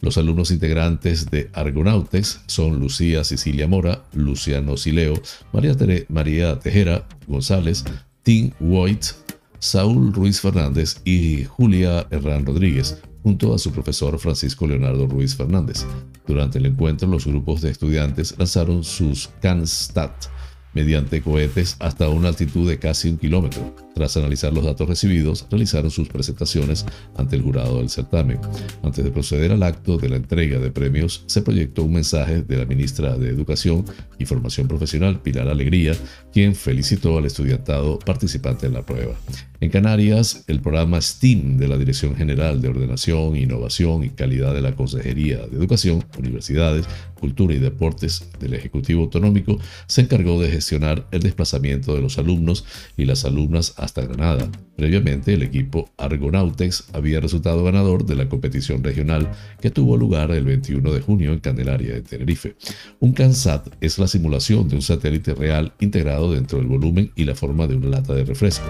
[0.00, 5.20] los alumnos integrantes de Argonautes son Lucía Cecilia Mora, Luciano Sileo,
[5.52, 5.76] María,
[6.08, 7.84] María Tejera González,
[8.22, 9.08] Tim White,
[9.58, 15.86] Saúl Ruiz Fernández y Julia Herrán Rodríguez, junto a su profesor Francisco Leonardo Ruiz Fernández.
[16.26, 20.12] Durante el encuentro, los grupos de estudiantes lanzaron sus CanStat
[20.72, 23.74] mediante cohetes hasta una altitud de casi un kilómetro.
[23.94, 28.40] Tras analizar los datos recibidos, realizaron sus presentaciones ante el jurado del certamen.
[28.82, 32.56] Antes de proceder al acto de la entrega de premios, se proyectó un mensaje de
[32.56, 33.84] la ministra de Educación
[34.18, 35.94] y Formación Profesional, Pilar Alegría,
[36.32, 39.14] quien felicitó al estudiantado participante en la prueba.
[39.62, 44.62] En Canarias, el programa STEAM de la Dirección General de Ordenación, Innovación y Calidad de
[44.62, 46.86] la Consejería de Educación, Universidades,
[47.20, 52.64] Cultura y Deportes del Ejecutivo Autonómico se encargó de gestionar el desplazamiento de los alumnos
[52.96, 54.48] y las alumnas hasta Granada.
[54.80, 60.46] Previamente, el equipo Argonautex había resultado ganador de la competición regional que tuvo lugar el
[60.46, 62.56] 21 de junio en Candelaria de Tenerife.
[62.98, 67.34] Un CANSAT es la simulación de un satélite real integrado dentro del volumen y la
[67.34, 68.64] forma de una lata de refresco.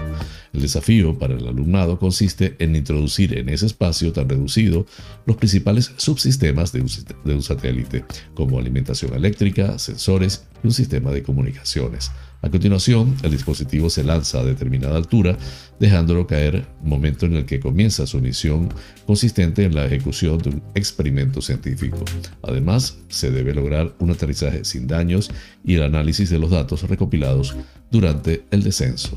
[0.51, 4.85] El desafío para el alumnado consiste en introducir en ese espacio tan reducido
[5.25, 8.03] los principales subsistemas de un, satélite,
[8.33, 12.11] como alimentación eléctrica, sensores y un sistema de comunicaciones.
[12.43, 15.37] A continuación, el dispositivo se lanza a determinada altura,
[15.79, 18.69] dejándolo caer, momento en el que comienza su misión
[19.05, 22.03] consistente en la ejecución de un experimento científico.
[22.41, 25.29] Además, se debe lograr un aterrizaje sin daños
[25.63, 27.55] y el análisis de los datos recopilados
[27.91, 29.11] durante el descenso.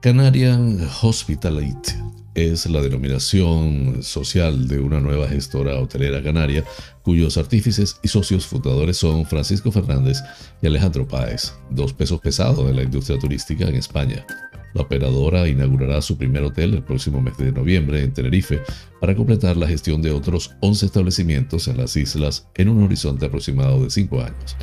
[0.00, 2.03] Canarian Hospitality
[2.34, 6.64] es la denominación social de una nueva gestora hotelera canaria
[7.02, 10.18] cuyos artífices y socios fundadores son Francisco Fernández
[10.60, 14.26] y Alejandro Páez, dos pesos pesados de la industria turística en España.
[14.74, 18.60] La operadora inaugurará su primer hotel el próximo mes de noviembre en Tenerife
[19.00, 23.84] para completar la gestión de otros 11 establecimientos en las islas en un horizonte aproximado
[23.84, 24.56] de 5 años.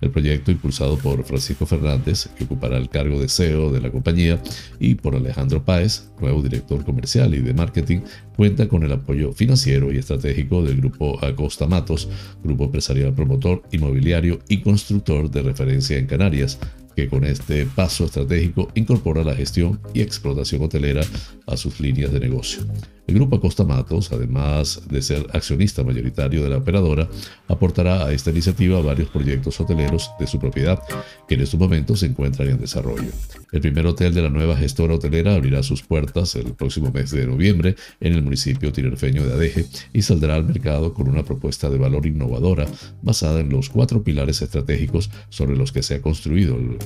[0.00, 4.42] El proyecto, impulsado por Francisco Fernández, que ocupará el cargo de CEO de la compañía,
[4.78, 8.00] y por Alejandro Páez, nuevo director comercial y de marketing,
[8.36, 12.08] cuenta con el apoyo financiero y estratégico del grupo Acosta Matos,
[12.42, 16.58] grupo empresarial promotor, inmobiliario y constructor de referencia en Canarias,
[16.94, 21.02] que con este paso estratégico incorpora la gestión y explotación hotelera
[21.46, 22.64] a sus líneas de negocio.
[23.06, 27.08] El grupo Acosta Matos, además de ser accionista mayoritario de la operadora,
[27.46, 30.82] aportará a esta iniciativa varios proyectos hoteleros de su propiedad
[31.28, 33.10] que en estos momentos se encuentran en desarrollo.
[33.52, 37.26] El primer hotel de la nueva gestora hotelera abrirá sus puertas el próximo mes de
[37.26, 41.78] noviembre en el municipio tinerfeño de Adeje y saldrá al mercado con una propuesta de
[41.78, 42.66] valor innovadora
[43.02, 46.78] basada en los cuatro pilares estratégicos sobre los que se ha construido el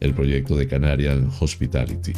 [0.00, 2.12] el proyecto de Canarian Hospitality.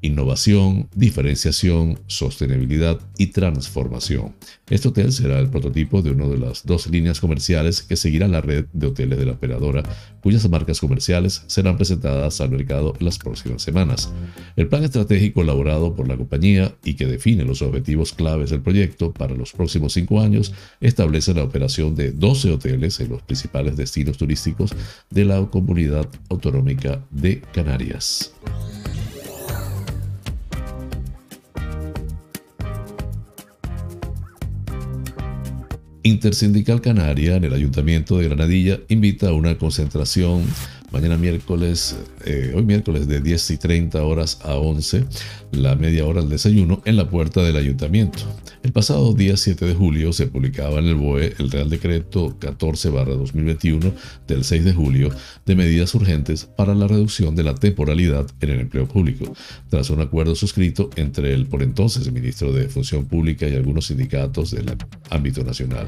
[0.00, 4.34] Innovación, diferenciación, sostenibilidad y transformación.
[4.68, 8.40] Este hotel será el prototipo de una de las dos líneas comerciales que seguirá la
[8.40, 9.82] red de hoteles de la operadora,
[10.20, 14.12] cuyas marcas comerciales serán presentadas al mercado las próximas semanas.
[14.56, 19.12] El plan estratégico elaborado por la compañía y que define los objetivos claves del proyecto
[19.12, 24.16] para los próximos cinco años establece la operación de 12 hoteles en los principales destinos
[24.16, 24.74] turísticos
[25.10, 27.04] de la comunidad autonómica
[27.52, 28.32] Canarias.
[36.02, 40.44] Intersindical Canaria en el Ayuntamiento de Granadilla invita a una concentración
[40.92, 41.96] mañana miércoles,
[42.26, 45.06] eh, hoy miércoles de 10 y 30 horas a 11,
[45.56, 48.20] la media hora del desayuno en la puerta del ayuntamiento.
[48.62, 53.92] El pasado día 7 de julio se publicaba en el BOE el Real Decreto 14-2021
[54.26, 55.10] del 6 de julio
[55.44, 59.32] de medidas urgentes para la reducción de la temporalidad en el empleo público,
[59.68, 64.50] tras un acuerdo suscrito entre el por entonces ministro de Función Pública y algunos sindicatos
[64.50, 64.74] del
[65.10, 65.86] ámbito nacional.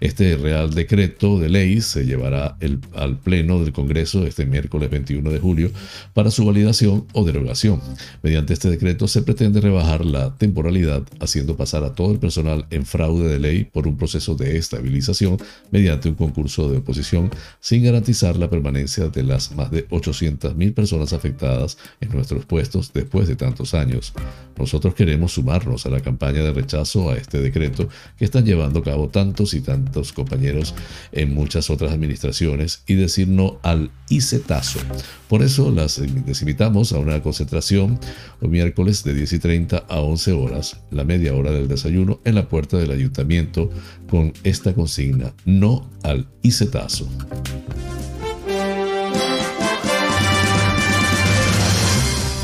[0.00, 2.58] Este Real Decreto de ley se llevará
[2.94, 5.70] al Pleno del Congreso este miércoles 21 de julio
[6.12, 7.80] para su validación o derogación.
[8.22, 12.84] Mediante este decreto se pretende rebajar la temporalidad haciendo pasar a todo el personal en
[12.84, 15.38] fraude de ley por un proceso de estabilización
[15.70, 17.30] mediante un concurso de oposición
[17.60, 23.28] sin garantizar la permanencia de las más de 800.000 personas afectadas en nuestros puestos después
[23.28, 24.12] de tantos años.
[24.56, 27.88] Nosotros queremos sumarnos a la campaña de rechazo a este decreto
[28.18, 30.74] que están llevando a cabo tantos y tantos compañeros
[31.12, 34.80] en muchas otras administraciones y decir no al ICETAZO.
[35.28, 37.98] Por eso las, les invitamos a una concentración
[38.40, 42.34] el miércoles de 10 y 30 a 11 horas, la media hora del desayuno, en
[42.34, 43.70] la puerta del ayuntamiento
[44.08, 47.08] con esta consigna, no al ICETAZO.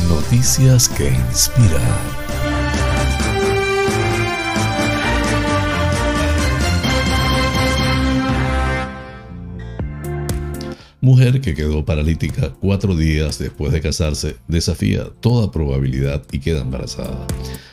[0.09, 2.24] Noticias que inspiran.
[11.05, 17.27] Mujer que quedó paralítica cuatro días después de casarse desafía toda probabilidad y queda embarazada.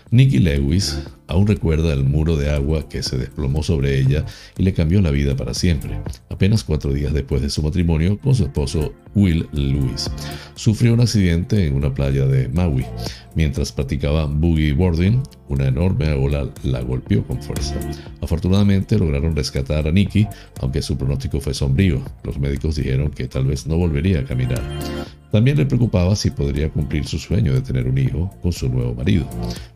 [0.09, 0.99] Nikki Lewis
[1.31, 4.25] aún recuerda el muro de agua que se desplomó sobre ella
[4.57, 5.97] y le cambió la vida para siempre,
[6.29, 10.11] apenas cuatro días después de su matrimonio con su esposo Will Lewis.
[10.55, 12.85] Sufrió un accidente en una playa de Maui.
[13.33, 17.75] Mientras practicaba boogie boarding, una enorme ola la golpeó con fuerza.
[18.21, 20.27] Afortunadamente lograron rescatar a Nikki,
[20.59, 22.01] aunque su pronóstico fue sombrío.
[22.23, 24.61] Los médicos dijeron que tal vez no volvería a caminar.
[25.31, 28.93] También le preocupaba si podría cumplir su sueño de tener un hijo con su nuevo
[28.93, 29.25] marido.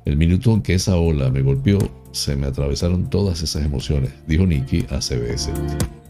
[0.04, 1.80] El minuto en que esa ola me golpeó,
[2.12, 5.52] se me atravesaron todas esas emociones, dijo Nicky a CBS.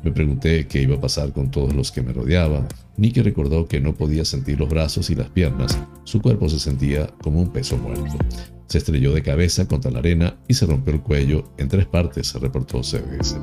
[0.04, 2.68] Me pregunté qué iba a pasar con todos los que me rodeaban.
[2.98, 5.78] Nicky recordó que no podía sentir los brazos y las piernas.
[6.04, 8.16] Su cuerpo se sentía como un peso muerto.
[8.68, 12.34] Se estrelló de cabeza contra la arena y se rompió el cuello en tres partes,
[12.34, 13.38] reportó CBS.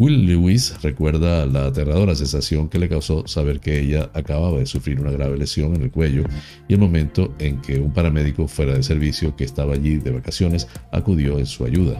[0.00, 4.98] Will Lewis recuerda la aterradora sensación que le causó saber que ella acababa de sufrir
[4.98, 6.24] una grave lesión en el cuello
[6.68, 10.68] y el momento en que un paramédico fuera de servicio que estaba allí de vacaciones
[10.90, 11.98] acudió en su ayuda.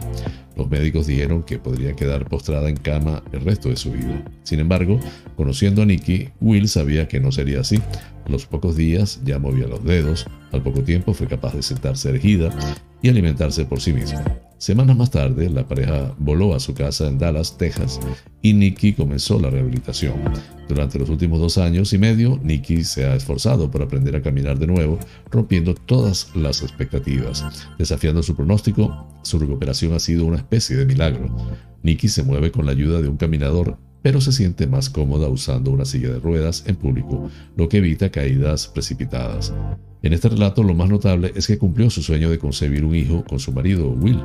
[0.57, 4.25] Los médicos dijeron que podría quedar postrada en cama el resto de su vida.
[4.41, 4.99] Sin embargo,
[5.35, 7.79] conociendo a Nikki, Will sabía que no sería así.
[8.31, 12.49] Los pocos días ya movía los dedos, al poco tiempo fue capaz de sentarse erigida
[13.01, 14.23] y alimentarse por sí misma.
[14.57, 17.99] Semanas más tarde, la pareja voló a su casa en Dallas, Texas,
[18.41, 20.13] y Nikki comenzó la rehabilitación.
[20.69, 24.57] Durante los últimos dos años y medio, Nikki se ha esforzado por aprender a caminar
[24.57, 24.97] de nuevo,
[25.29, 27.43] rompiendo todas las expectativas.
[27.77, 31.35] Desafiando su pronóstico, su recuperación ha sido una especie de milagro.
[31.83, 35.71] Nikki se mueve con la ayuda de un caminador pero se siente más cómoda usando
[35.71, 39.53] una silla de ruedas en público, lo que evita caídas precipitadas.
[40.03, 43.23] En este relato lo más notable es que cumplió su sueño de concebir un hijo
[43.23, 44.19] con su marido Will.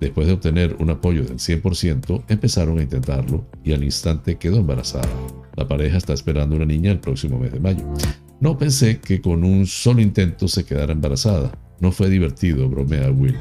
[0.00, 5.08] Después de obtener un apoyo del 100%, empezaron a intentarlo y al instante quedó embarazada.
[5.54, 7.84] La pareja está esperando una niña el próximo mes de mayo.
[8.40, 11.52] No pensé que con un solo intento se quedara embarazada.
[11.80, 13.36] No fue divertido, bromea Will.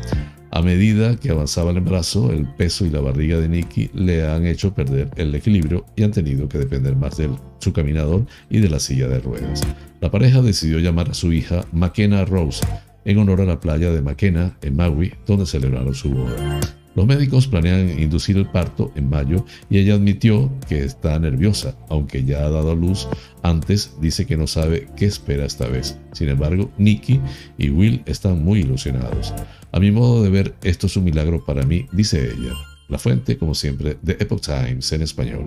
[0.51, 4.45] A medida que avanzaba el embarazo, el peso y la barriga de Nicky le han
[4.45, 7.29] hecho perder el equilibrio y han tenido que depender más de
[7.59, 9.61] su caminador y de la silla de ruedas.
[9.99, 12.65] La pareja decidió llamar a su hija McKenna Rose
[13.03, 16.76] en honor a la playa de McKenna en Maui, donde celebraron su boda.
[16.97, 22.23] Los médicos planean inducir el parto en mayo y ella admitió que está nerviosa, aunque
[22.23, 23.07] ya ha dado a luz
[23.43, 25.99] antes, dice que no sabe qué espera esta vez.
[26.13, 27.21] Sin embargo, Nicky
[27.59, 29.31] y Will están muy ilusionados.
[29.71, 32.53] A mi modo de ver, esto es un milagro para mí, dice ella.
[32.87, 35.45] La fuente, como siempre, de Epoch Times en español.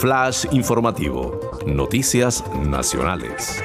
[0.00, 1.60] Flash informativo.
[1.64, 3.62] Noticias nacionales.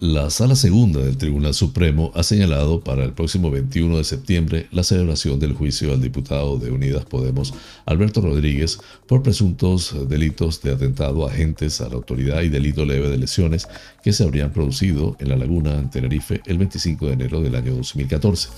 [0.00, 4.84] La Sala Segunda del Tribunal Supremo ha señalado para el próximo 21 de septiembre la
[4.84, 7.52] celebración del juicio al diputado de Unidas Podemos,
[7.84, 8.78] Alberto Rodríguez,
[9.08, 13.66] por presuntos delitos de atentado a agentes a la autoridad y delito leve de lesiones
[14.04, 17.74] que se habrían producido en la laguna en Tenerife el 25 de enero del año
[17.74, 18.50] 2014.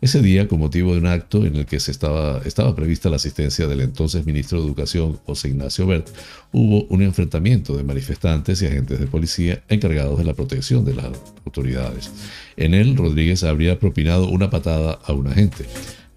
[0.00, 3.16] Ese día, con motivo de un acto en el que se estaba, estaba prevista la
[3.16, 6.08] asistencia del entonces ministro de Educación, José Ignacio Bert,
[6.52, 11.06] hubo un enfrentamiento de manifestantes y agentes de policía encargados de la protección las
[11.44, 12.10] autoridades.
[12.56, 15.66] En él, Rodríguez habría propinado una patada a un agente.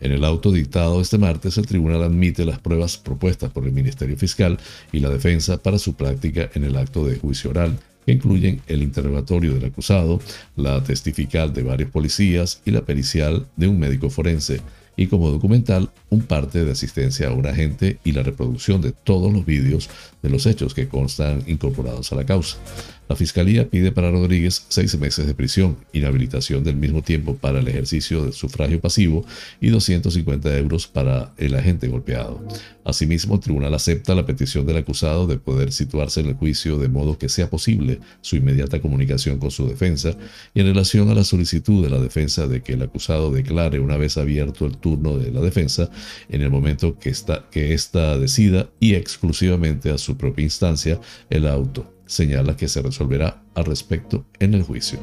[0.01, 4.17] En el auto dictado este martes, el tribunal admite las pruebas propuestas por el Ministerio
[4.17, 4.57] Fiscal
[4.91, 8.81] y la defensa para su práctica en el acto de juicio oral, que incluyen el
[8.81, 10.19] interrogatorio del acusado,
[10.55, 14.61] la testifical de varios policías y la pericial de un médico forense,
[14.97, 19.31] y como documental un parte de asistencia a un agente y la reproducción de todos
[19.31, 19.89] los vídeos
[20.21, 22.57] de los hechos que constan incorporados a la causa.
[23.09, 27.67] La Fiscalía pide para Rodríguez seis meses de prisión, inhabilitación del mismo tiempo para el
[27.67, 29.25] ejercicio del sufragio pasivo
[29.59, 32.41] y 250 euros para el agente golpeado.
[32.85, 36.87] Asimismo, el tribunal acepta la petición del acusado de poder situarse en el juicio de
[36.87, 40.15] modo que sea posible su inmediata comunicación con su defensa
[40.53, 43.97] y en relación a la solicitud de la defensa de que el acusado declare una
[43.97, 45.89] vez abierto el turno de la defensa
[46.29, 47.77] en el momento que ésta que
[48.19, 50.99] decida y exclusivamente a su propia instancia
[51.29, 51.93] el auto.
[52.05, 54.99] Señala que se resolverá al respecto en el juicio.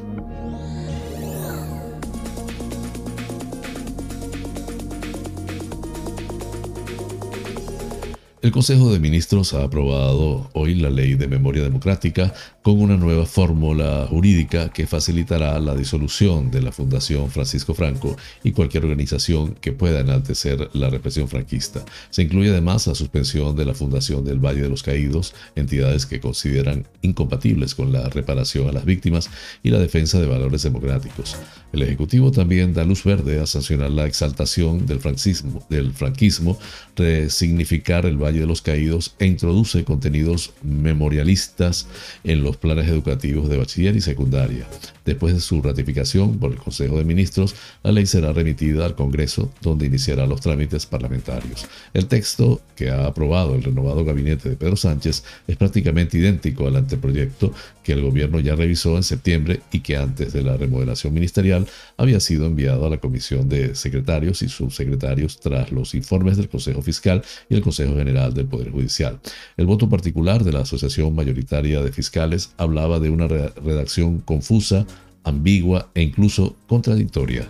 [8.41, 13.25] El Consejo de Ministros ha aprobado hoy la Ley de Memoria Democrática con una nueva
[13.25, 19.71] fórmula jurídica que facilitará la disolución de la Fundación Francisco Franco y cualquier organización que
[19.71, 21.85] pueda enaltecer la represión franquista.
[22.09, 26.19] Se incluye además la suspensión de la Fundación del Valle de los Caídos, entidades que
[26.19, 29.29] consideran incompatibles con la reparación a las víctimas
[29.63, 31.37] y la defensa de valores democráticos.
[31.71, 36.57] El Ejecutivo también da luz verde a sancionar la exaltación del franquismo, del franquismo
[36.95, 41.87] resignificar el Valle de los Caídos e introduce contenidos memorialistas
[42.23, 44.67] en los planes educativos de bachiller y secundaria.
[45.05, 49.51] Después de su ratificación por el Consejo de Ministros, la ley será remitida al Congreso,
[49.61, 51.65] donde iniciará los trámites parlamentarios.
[51.93, 56.75] El texto que ha aprobado el renovado gabinete de Pedro Sánchez es prácticamente idéntico al
[56.75, 57.51] anteproyecto
[57.83, 61.65] que el gobierno ya revisó en septiembre y que antes de la remodelación ministerial
[61.97, 66.83] había sido enviado a la Comisión de Secretarios y Subsecretarios tras los informes del Consejo
[66.83, 69.19] Fiscal y el Consejo General del Poder Judicial.
[69.57, 74.85] El voto particular de la Asociación Mayoritaria de Fiscales hablaba de una redacción confusa,
[75.23, 77.47] ambigua e incluso contradictoria.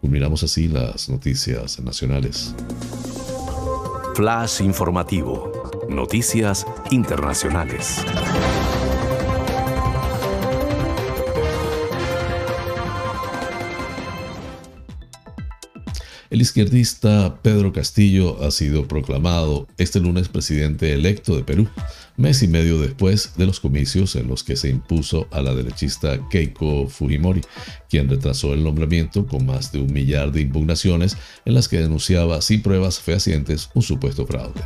[0.00, 2.54] Culminamos así las noticias nacionales.
[4.14, 5.52] Flash informativo.
[5.88, 8.04] Noticias internacionales.
[16.32, 21.68] El izquierdista Pedro Castillo ha sido proclamado este lunes presidente electo de Perú,
[22.22, 26.28] mes y medio después de los comicios en los que se impuso a la derechista
[26.30, 27.40] Keiko Fujimori,
[27.90, 32.40] quien retrasó el nombramiento con más de un millar de impugnaciones en las que denunciaba
[32.40, 34.60] sin pruebas fehacientes un supuesto fraude.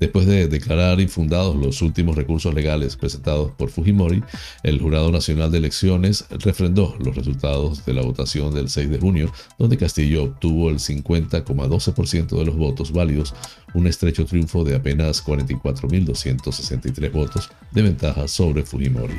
[0.00, 4.22] Después de declarar infundados los últimos recursos legales presentados por Fujimori,
[4.62, 9.32] el Jurado Nacional de Elecciones refrendó los resultados de la votación del 6 de junio,
[9.58, 13.34] donde Castillo obtuvo el 50,12% de los votos válidos,
[13.74, 19.18] un estrecho triunfo de apenas 44.263 votos de ventaja sobre Fujimori.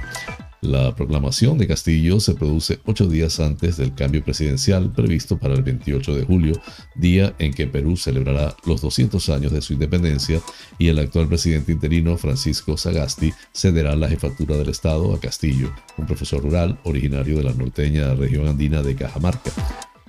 [0.61, 5.63] La proclamación de Castillo se produce ocho días antes del cambio presidencial previsto para el
[5.63, 6.61] 28 de julio,
[6.95, 10.41] día en que Perú celebrará los 200 años de su independencia
[10.77, 16.05] y el actual presidente interino Francisco Sagasti cederá la jefatura del Estado a Castillo, un
[16.05, 19.51] profesor rural originario de la norteña región andina de Cajamarca.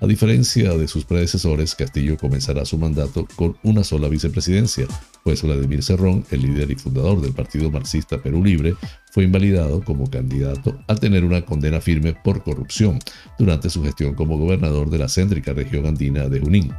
[0.03, 4.87] A diferencia de sus predecesores, Castillo comenzará su mandato con una sola vicepresidencia,
[5.23, 8.77] pues Vladimir Cerrón, el líder y fundador del Partido Marxista Perú Libre,
[9.11, 12.99] fue invalidado como candidato al tener una condena firme por corrupción
[13.39, 16.73] durante su gestión como gobernador de la céntrica región andina de Junín.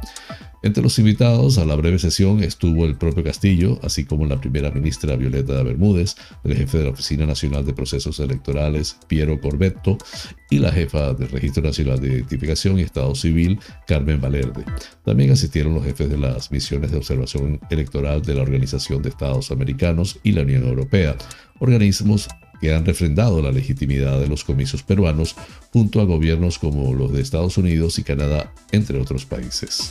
[0.64, 4.70] Entre los invitados a la breve sesión estuvo el propio Castillo, así como la primera
[4.70, 9.98] ministra Violeta Bermúdez, el jefe de la Oficina Nacional de Procesos Electorales Piero Corbetto
[10.50, 13.58] y la jefa del Registro Nacional de Identificación y Estado Civil
[13.88, 14.64] Carmen Valerde.
[15.04, 19.50] También asistieron los jefes de las misiones de observación electoral de la Organización de Estados
[19.50, 21.16] Americanos y la Unión Europea,
[21.58, 22.28] organismos
[22.60, 25.34] que han refrendado la legitimidad de los comicios peruanos
[25.72, 29.90] junto a gobiernos como los de Estados Unidos y Canadá, entre otros países.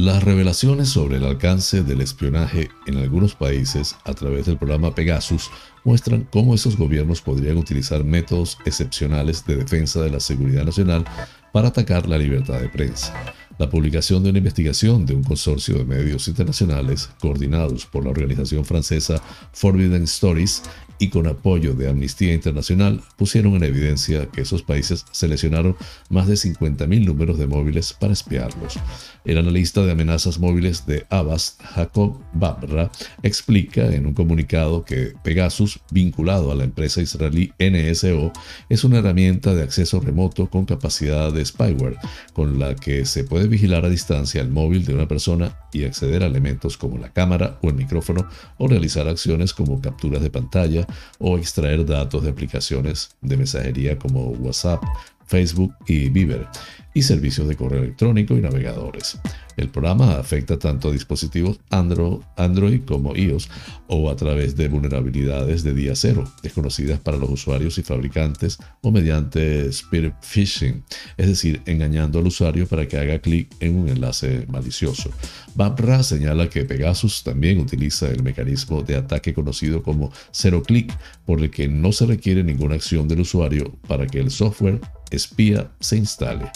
[0.00, 5.50] Las revelaciones sobre el alcance del espionaje en algunos países a través del programa Pegasus
[5.84, 11.04] muestran cómo esos gobiernos podrían utilizar métodos excepcionales de defensa de la seguridad nacional
[11.52, 13.12] para atacar la libertad de prensa.
[13.58, 18.64] La publicación de una investigación de un consorcio de medios internacionales coordinados por la organización
[18.64, 19.22] francesa
[19.52, 20.62] Forbidden Stories
[21.00, 25.74] y con apoyo de Amnistía Internacional pusieron en evidencia que esos países seleccionaron
[26.10, 28.78] más de 50.000 números de móviles para espiarlos.
[29.24, 32.90] El analista de amenazas móviles de Abbas, Jacob Babra,
[33.22, 38.32] explica en un comunicado que Pegasus, vinculado a la empresa israelí NSO,
[38.68, 41.96] es una herramienta de acceso remoto con capacidad de spyware,
[42.34, 46.22] con la que se puede vigilar a distancia el móvil de una persona y acceder
[46.22, 48.28] a elementos como la cámara o el micrófono
[48.58, 50.86] o realizar acciones como capturas de pantalla
[51.18, 54.82] o extraer datos de aplicaciones de mensajería como WhatsApp,
[55.26, 56.46] Facebook y Viber,
[56.94, 59.18] y servicios de correo electrónico y navegadores.
[59.56, 63.50] El programa afecta tanto a dispositivos Android, como iOS
[63.88, 68.90] o a través de vulnerabilidades de día cero, desconocidas para los usuarios y fabricantes o
[68.90, 70.82] mediante spear phishing,
[71.16, 75.10] es decir, engañando al usuario para que haga clic en un enlace malicioso.
[75.54, 81.40] Babra señala que Pegasus también utiliza el mecanismo de ataque conocido como cero clic, por
[81.40, 84.80] el que no se requiere ninguna acción del usuario para que el software
[85.10, 86.50] espía se instale.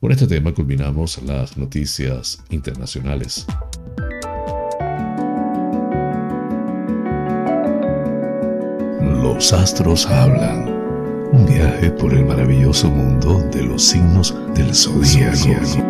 [0.00, 3.46] Con este tema culminamos las noticias internacionales.
[9.00, 10.74] Los astros hablan.
[11.32, 15.84] Un viaje por el maravilloso mundo de los signos del zodiaco.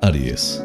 [0.00, 0.64] Aries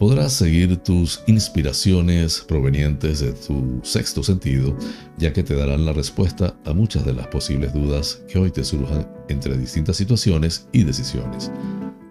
[0.00, 4.74] podrás seguir tus inspiraciones provenientes de tu sexto sentido,
[5.18, 8.64] ya que te darán la respuesta a muchas de las posibles dudas que hoy te
[8.64, 11.52] surjan entre distintas situaciones y decisiones.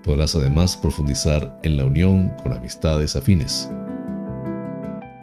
[0.04, 3.68] Podrás además profundizar en la unión con amistades afines.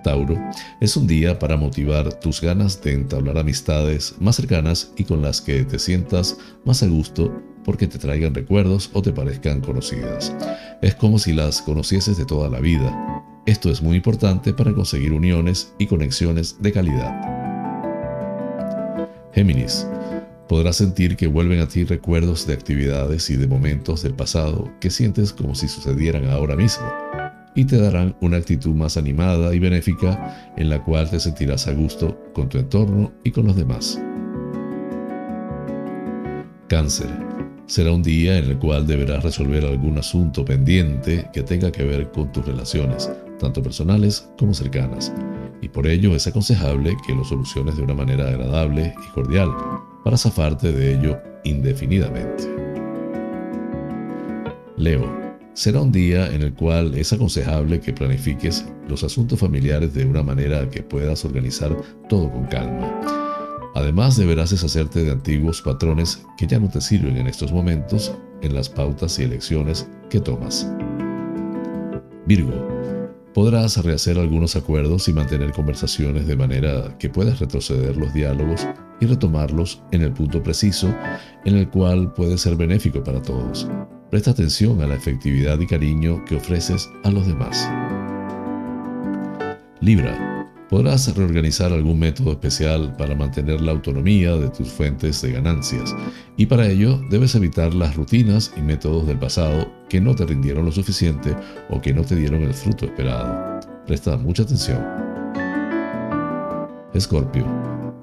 [0.02, 0.36] Tauro,
[0.80, 5.40] es un día para motivar tus ganas de entablar amistades más cercanas y con las
[5.40, 7.32] que te sientas más a gusto
[7.64, 10.34] porque te traigan recuerdos o te parezcan conocidas.
[10.82, 13.24] Es como si las conocieses de toda la vida.
[13.46, 17.14] Esto es muy importante para conseguir uniones y conexiones de calidad.
[19.32, 19.86] Géminis,
[20.48, 24.90] podrás sentir que vuelven a ti recuerdos de actividades y de momentos del pasado que
[24.90, 26.86] sientes como si sucedieran ahora mismo
[27.54, 31.72] y te darán una actitud más animada y benéfica en la cual te sentirás a
[31.72, 33.98] gusto con tu entorno y con los demás.
[36.68, 37.25] Cáncer
[37.66, 42.10] será un día en el cual deberás resolver algún asunto pendiente que tenga que ver
[42.12, 45.12] con tus relaciones, tanto personales como cercanas,
[45.60, 49.50] y por ello es aconsejable que lo soluciones de una manera agradable y cordial,
[50.04, 52.44] para zafarte de ello indefinidamente.
[54.76, 55.10] Leo,
[55.54, 60.22] será un día en el cual es aconsejable que planifiques los asuntos familiares de una
[60.22, 61.76] manera que puedas organizar
[62.08, 63.25] todo con calma
[63.76, 68.10] Además, deberás deshacerte de antiguos patrones que ya no te sirven en estos momentos
[68.40, 70.66] en las pautas y elecciones que tomas.
[72.26, 72.54] Virgo,
[73.34, 78.66] podrás rehacer algunos acuerdos y mantener conversaciones de manera que puedas retroceder los diálogos
[78.98, 80.88] y retomarlos en el punto preciso
[81.44, 83.68] en el cual puede ser benéfico para todos.
[84.10, 87.70] Presta atención a la efectividad y cariño que ofreces a los demás.
[89.82, 90.35] Libra,
[90.68, 95.94] Podrás reorganizar algún método especial para mantener la autonomía de tus fuentes de ganancias
[96.36, 100.64] y para ello debes evitar las rutinas y métodos del pasado que no te rindieron
[100.64, 101.36] lo suficiente
[101.70, 103.60] o que no te dieron el fruto esperado.
[103.86, 104.82] Presta mucha atención.
[106.94, 107.46] Escorpio,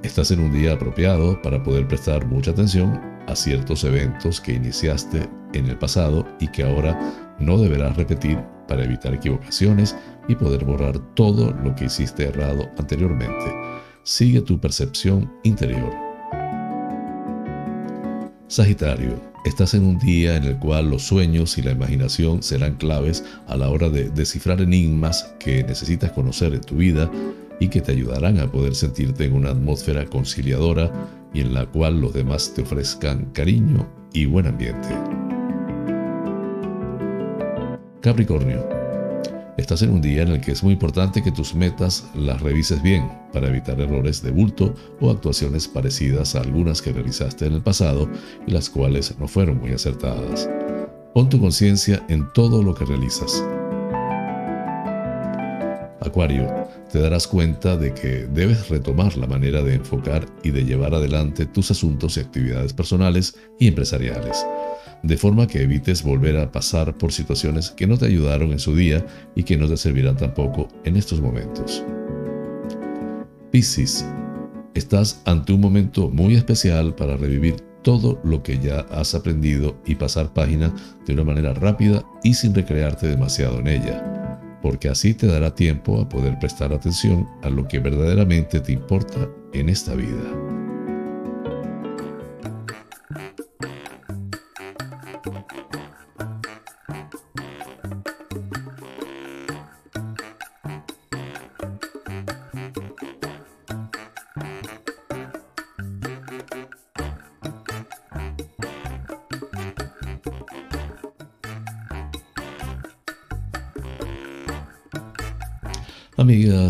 [0.02, 5.30] estás en un día apropiado para poder prestar mucha atención a ciertos eventos que iniciaste
[5.54, 6.98] en el pasado y que ahora
[7.40, 9.96] no deberás repetir para evitar equivocaciones
[10.28, 13.46] y poder borrar todo lo que hiciste errado anteriormente.
[14.04, 15.92] Sigue tu percepción interior.
[18.48, 23.26] Sagitario, estás en un día en el cual los sueños y la imaginación serán claves
[23.48, 27.10] a la hora de descifrar enigmas que necesitas conocer en tu vida
[27.60, 30.92] y que te ayudarán a poder sentirte en una atmósfera conciliadora
[31.34, 35.23] y en la cual los demás te ofrezcan cariño y buen ambiente.
[38.04, 38.68] Capricornio,
[39.56, 42.84] estás en un día en el que es muy importante que tus metas las revises
[42.84, 47.62] bien para evitar errores de bulto o actuaciones parecidas a algunas que realizaste en el
[47.62, 48.10] pasado
[48.46, 50.50] y las cuales no fueron muy acertadas.
[51.14, 53.42] Pon tu conciencia en todo lo que realizas.
[56.02, 56.54] Acuario,
[56.92, 61.46] te darás cuenta de que debes retomar la manera de enfocar y de llevar adelante
[61.46, 64.46] tus asuntos y actividades personales y empresariales
[65.04, 68.76] de forma que evites volver a pasar por situaciones que no te ayudaron en su
[68.76, 71.84] día y que no te servirán tampoco en estos momentos.
[73.52, 74.06] Piscis,
[74.74, 79.96] estás ante un momento muy especial para revivir todo lo que ya has aprendido y
[79.96, 80.74] pasar página
[81.06, 86.00] de una manera rápida y sin recrearte demasiado en ella, porque así te dará tiempo
[86.00, 90.43] a poder prestar atención a lo que verdaderamente te importa en esta vida.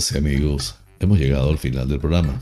[0.03, 2.37] Amigas amigos, hemos llegado al final del programa.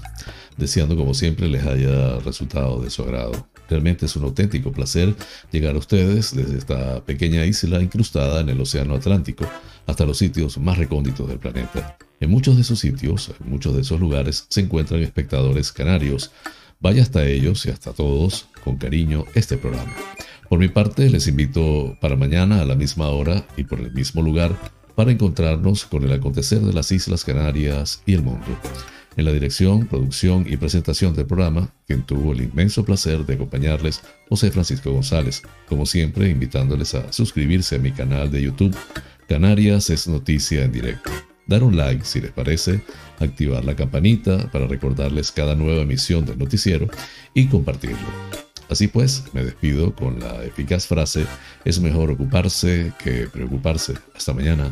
[0.58, 3.48] deseando como siempre les haya resultado de su agrado.
[3.70, 5.14] Realmente es un auténtico placer
[5.52, 9.46] llegar a ustedes desde esta pequeña isla incrustada en el Océano Atlántico
[9.86, 11.98] hasta los sitios más recónditos del planeta.
[12.20, 16.32] En muchos de esos sitios, en muchos de esos lugares, se encuentran espectadores canarios.
[16.80, 19.94] Vaya hasta ellos y hasta todos, con cariño, este programa.
[20.50, 24.22] Por mi parte, les invito para mañana a la misma hora y por el mismo
[24.24, 24.58] lugar
[24.96, 28.46] para encontrarnos con el acontecer de las Islas Canarias y el mundo.
[29.18, 34.02] En la dirección, producción y presentación del programa, quien tuvo el inmenso placer de acompañarles,
[34.30, 38.76] José Francisco González, como siempre invitándoles a suscribirse a mi canal de YouTube,
[39.28, 41.12] Canarias es Noticia en Directo.
[41.46, 42.82] Dar un like si les parece,
[43.20, 46.88] activar la campanita para recordarles cada nueva emisión del noticiero
[47.34, 48.51] y compartirlo.
[48.72, 51.26] Así pues, me despido con la eficaz frase,
[51.66, 53.96] es mejor ocuparse que preocuparse.
[54.16, 54.72] Hasta mañana.